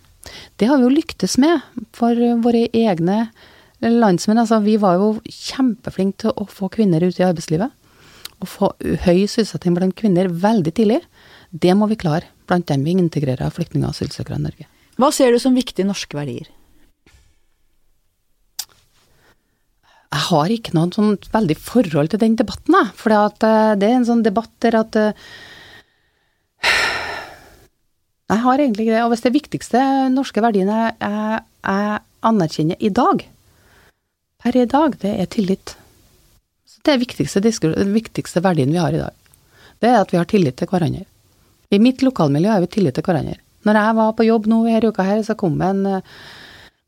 [0.59, 1.63] Det har vi jo lyktes med
[1.97, 3.31] for våre egne
[3.81, 4.41] landsmenn.
[4.43, 7.73] Altså, vi var jo kjempeflinke til å få kvinner ut i arbeidslivet.
[8.41, 8.71] Å få
[9.05, 11.01] høy sysselsetting blant kvinner veldig tidlig.
[11.51, 14.67] Det må vi klare blant dem vi integrerer flyktninger og asylsøkere i Norge.
[14.99, 16.49] Hva ser du som viktige norske verdier?
[20.11, 22.93] Jeg har ikke noe sånn veldig forhold til den debatten, jeg.
[22.99, 25.27] For eh, det er en sånn debatt der at eh,
[28.31, 29.03] Jeg har egentlig ikke det.
[29.05, 33.23] Og hvis det viktigste norske verdiene jeg, jeg anerkjenner i dag,
[34.41, 35.75] per i dag, det er tillit.
[36.65, 39.15] Så det er viktigste, den viktigste verdien vi har i dag.
[39.81, 41.03] Det er at vi har tillit til hverandre.
[41.71, 43.37] I mitt lokalmiljø har vi tillit til hverandre.
[43.67, 46.01] Når jeg var på jobb nå denne uka her, så kom en uh,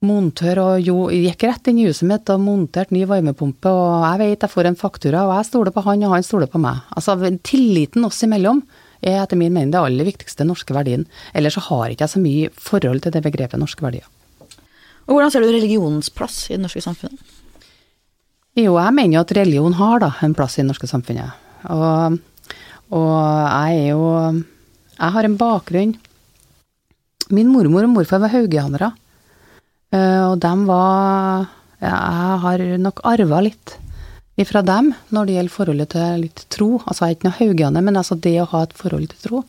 [0.03, 4.21] montør og jo, gikk rett inn i huset mitt og monterte ny varmepumpe, og jeg
[4.21, 6.81] vet jeg får en faktura, og jeg stoler på han, og han stoler på meg.
[6.97, 8.63] Altså, tilliten oss imellom
[9.03, 11.05] er etter min mening det aller viktigste norske verdien.
[11.35, 14.07] Ellers så har ikke jeg så mye forhold til det begrepet norske verdier.
[15.03, 17.19] Og Hvordan ser du religionens plass i det norske samfunnet?
[18.55, 21.39] Jo, jeg mener jo at religion har da en plass i det norske samfunnet.
[21.73, 22.19] Og,
[22.93, 24.03] og jeg er jo
[24.99, 25.93] Jeg har en bakgrunn
[27.31, 28.91] Min mormor og morfar var haugianere.
[29.93, 31.49] Eh, og dem var
[31.83, 33.77] Jeg har nok arva litt
[34.39, 36.69] ifra dem når det gjelder forholdet til litt tro.
[36.87, 39.41] Altså jeg er ikke noe haugiane, men altså det å ha et forhold til tro.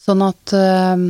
[0.00, 1.04] Sånn at øh,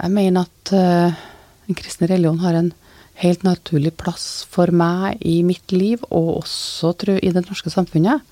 [0.00, 1.20] jeg mener at øh,
[1.68, 2.72] den kristne religion har en
[3.20, 8.24] helt naturlig plass for meg i mitt liv, og også tror, i det norske samfunnet.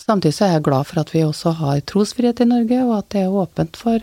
[0.00, 3.10] Samtidig så er jeg glad for at vi også har trosfrihet i Norge, og at
[3.16, 3.98] det er åpent for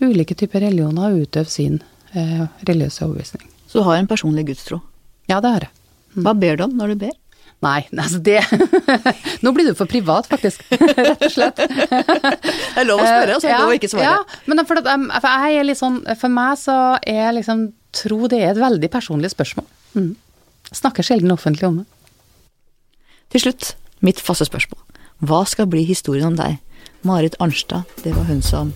[0.00, 1.82] ulike typer religioner å utøve sin
[2.14, 3.57] eh, religiøse overbevisning.
[3.68, 4.80] Så du har en personlig gudstro?
[5.28, 5.72] Ja, det har jeg.
[6.16, 6.22] Mm.
[6.24, 7.16] Hva ber du om når du ber?
[7.64, 8.38] Nei, altså det
[9.42, 10.62] Nå blir du for privat, faktisk.
[11.08, 11.58] Rett og slett.
[12.78, 14.06] Det er lov å spørre, og så er det lov å ikke svare.
[14.06, 14.86] Ja, men for, at,
[15.18, 17.64] for, jeg er litt sånn, for meg så er liksom
[17.98, 19.66] tro det er et veldig personlig spørsmål.
[19.98, 20.12] Mm.
[20.70, 21.88] Snakker sjelden offentlig om det.
[23.34, 23.72] Til slutt,
[24.06, 24.78] mitt faste spørsmål.
[25.26, 26.62] Hva skal bli historien om deg?
[27.02, 28.70] Marit Arnstad, det var hun som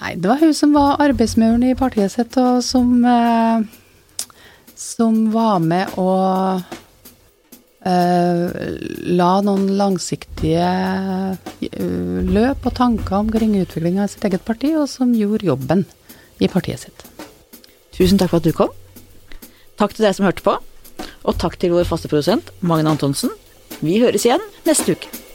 [0.00, 3.64] Nei, det var hun som var arbeidsmuren i partiet sitt, og som eh,
[4.80, 6.12] Som var med å
[7.80, 8.76] Uh,
[9.08, 15.14] la noen langsiktige uh, løp og tanker omkring utviklinga av sitt eget parti, og som
[15.16, 15.86] gjorde jobben
[16.44, 17.06] i partiet sitt.
[17.96, 18.76] Tusen takk for at du kom.
[19.80, 20.58] Takk til deg som hørte på,
[21.24, 23.32] og takk til vår faste produsent Magne Antonsen.
[23.80, 25.29] Vi høres igjen neste uke.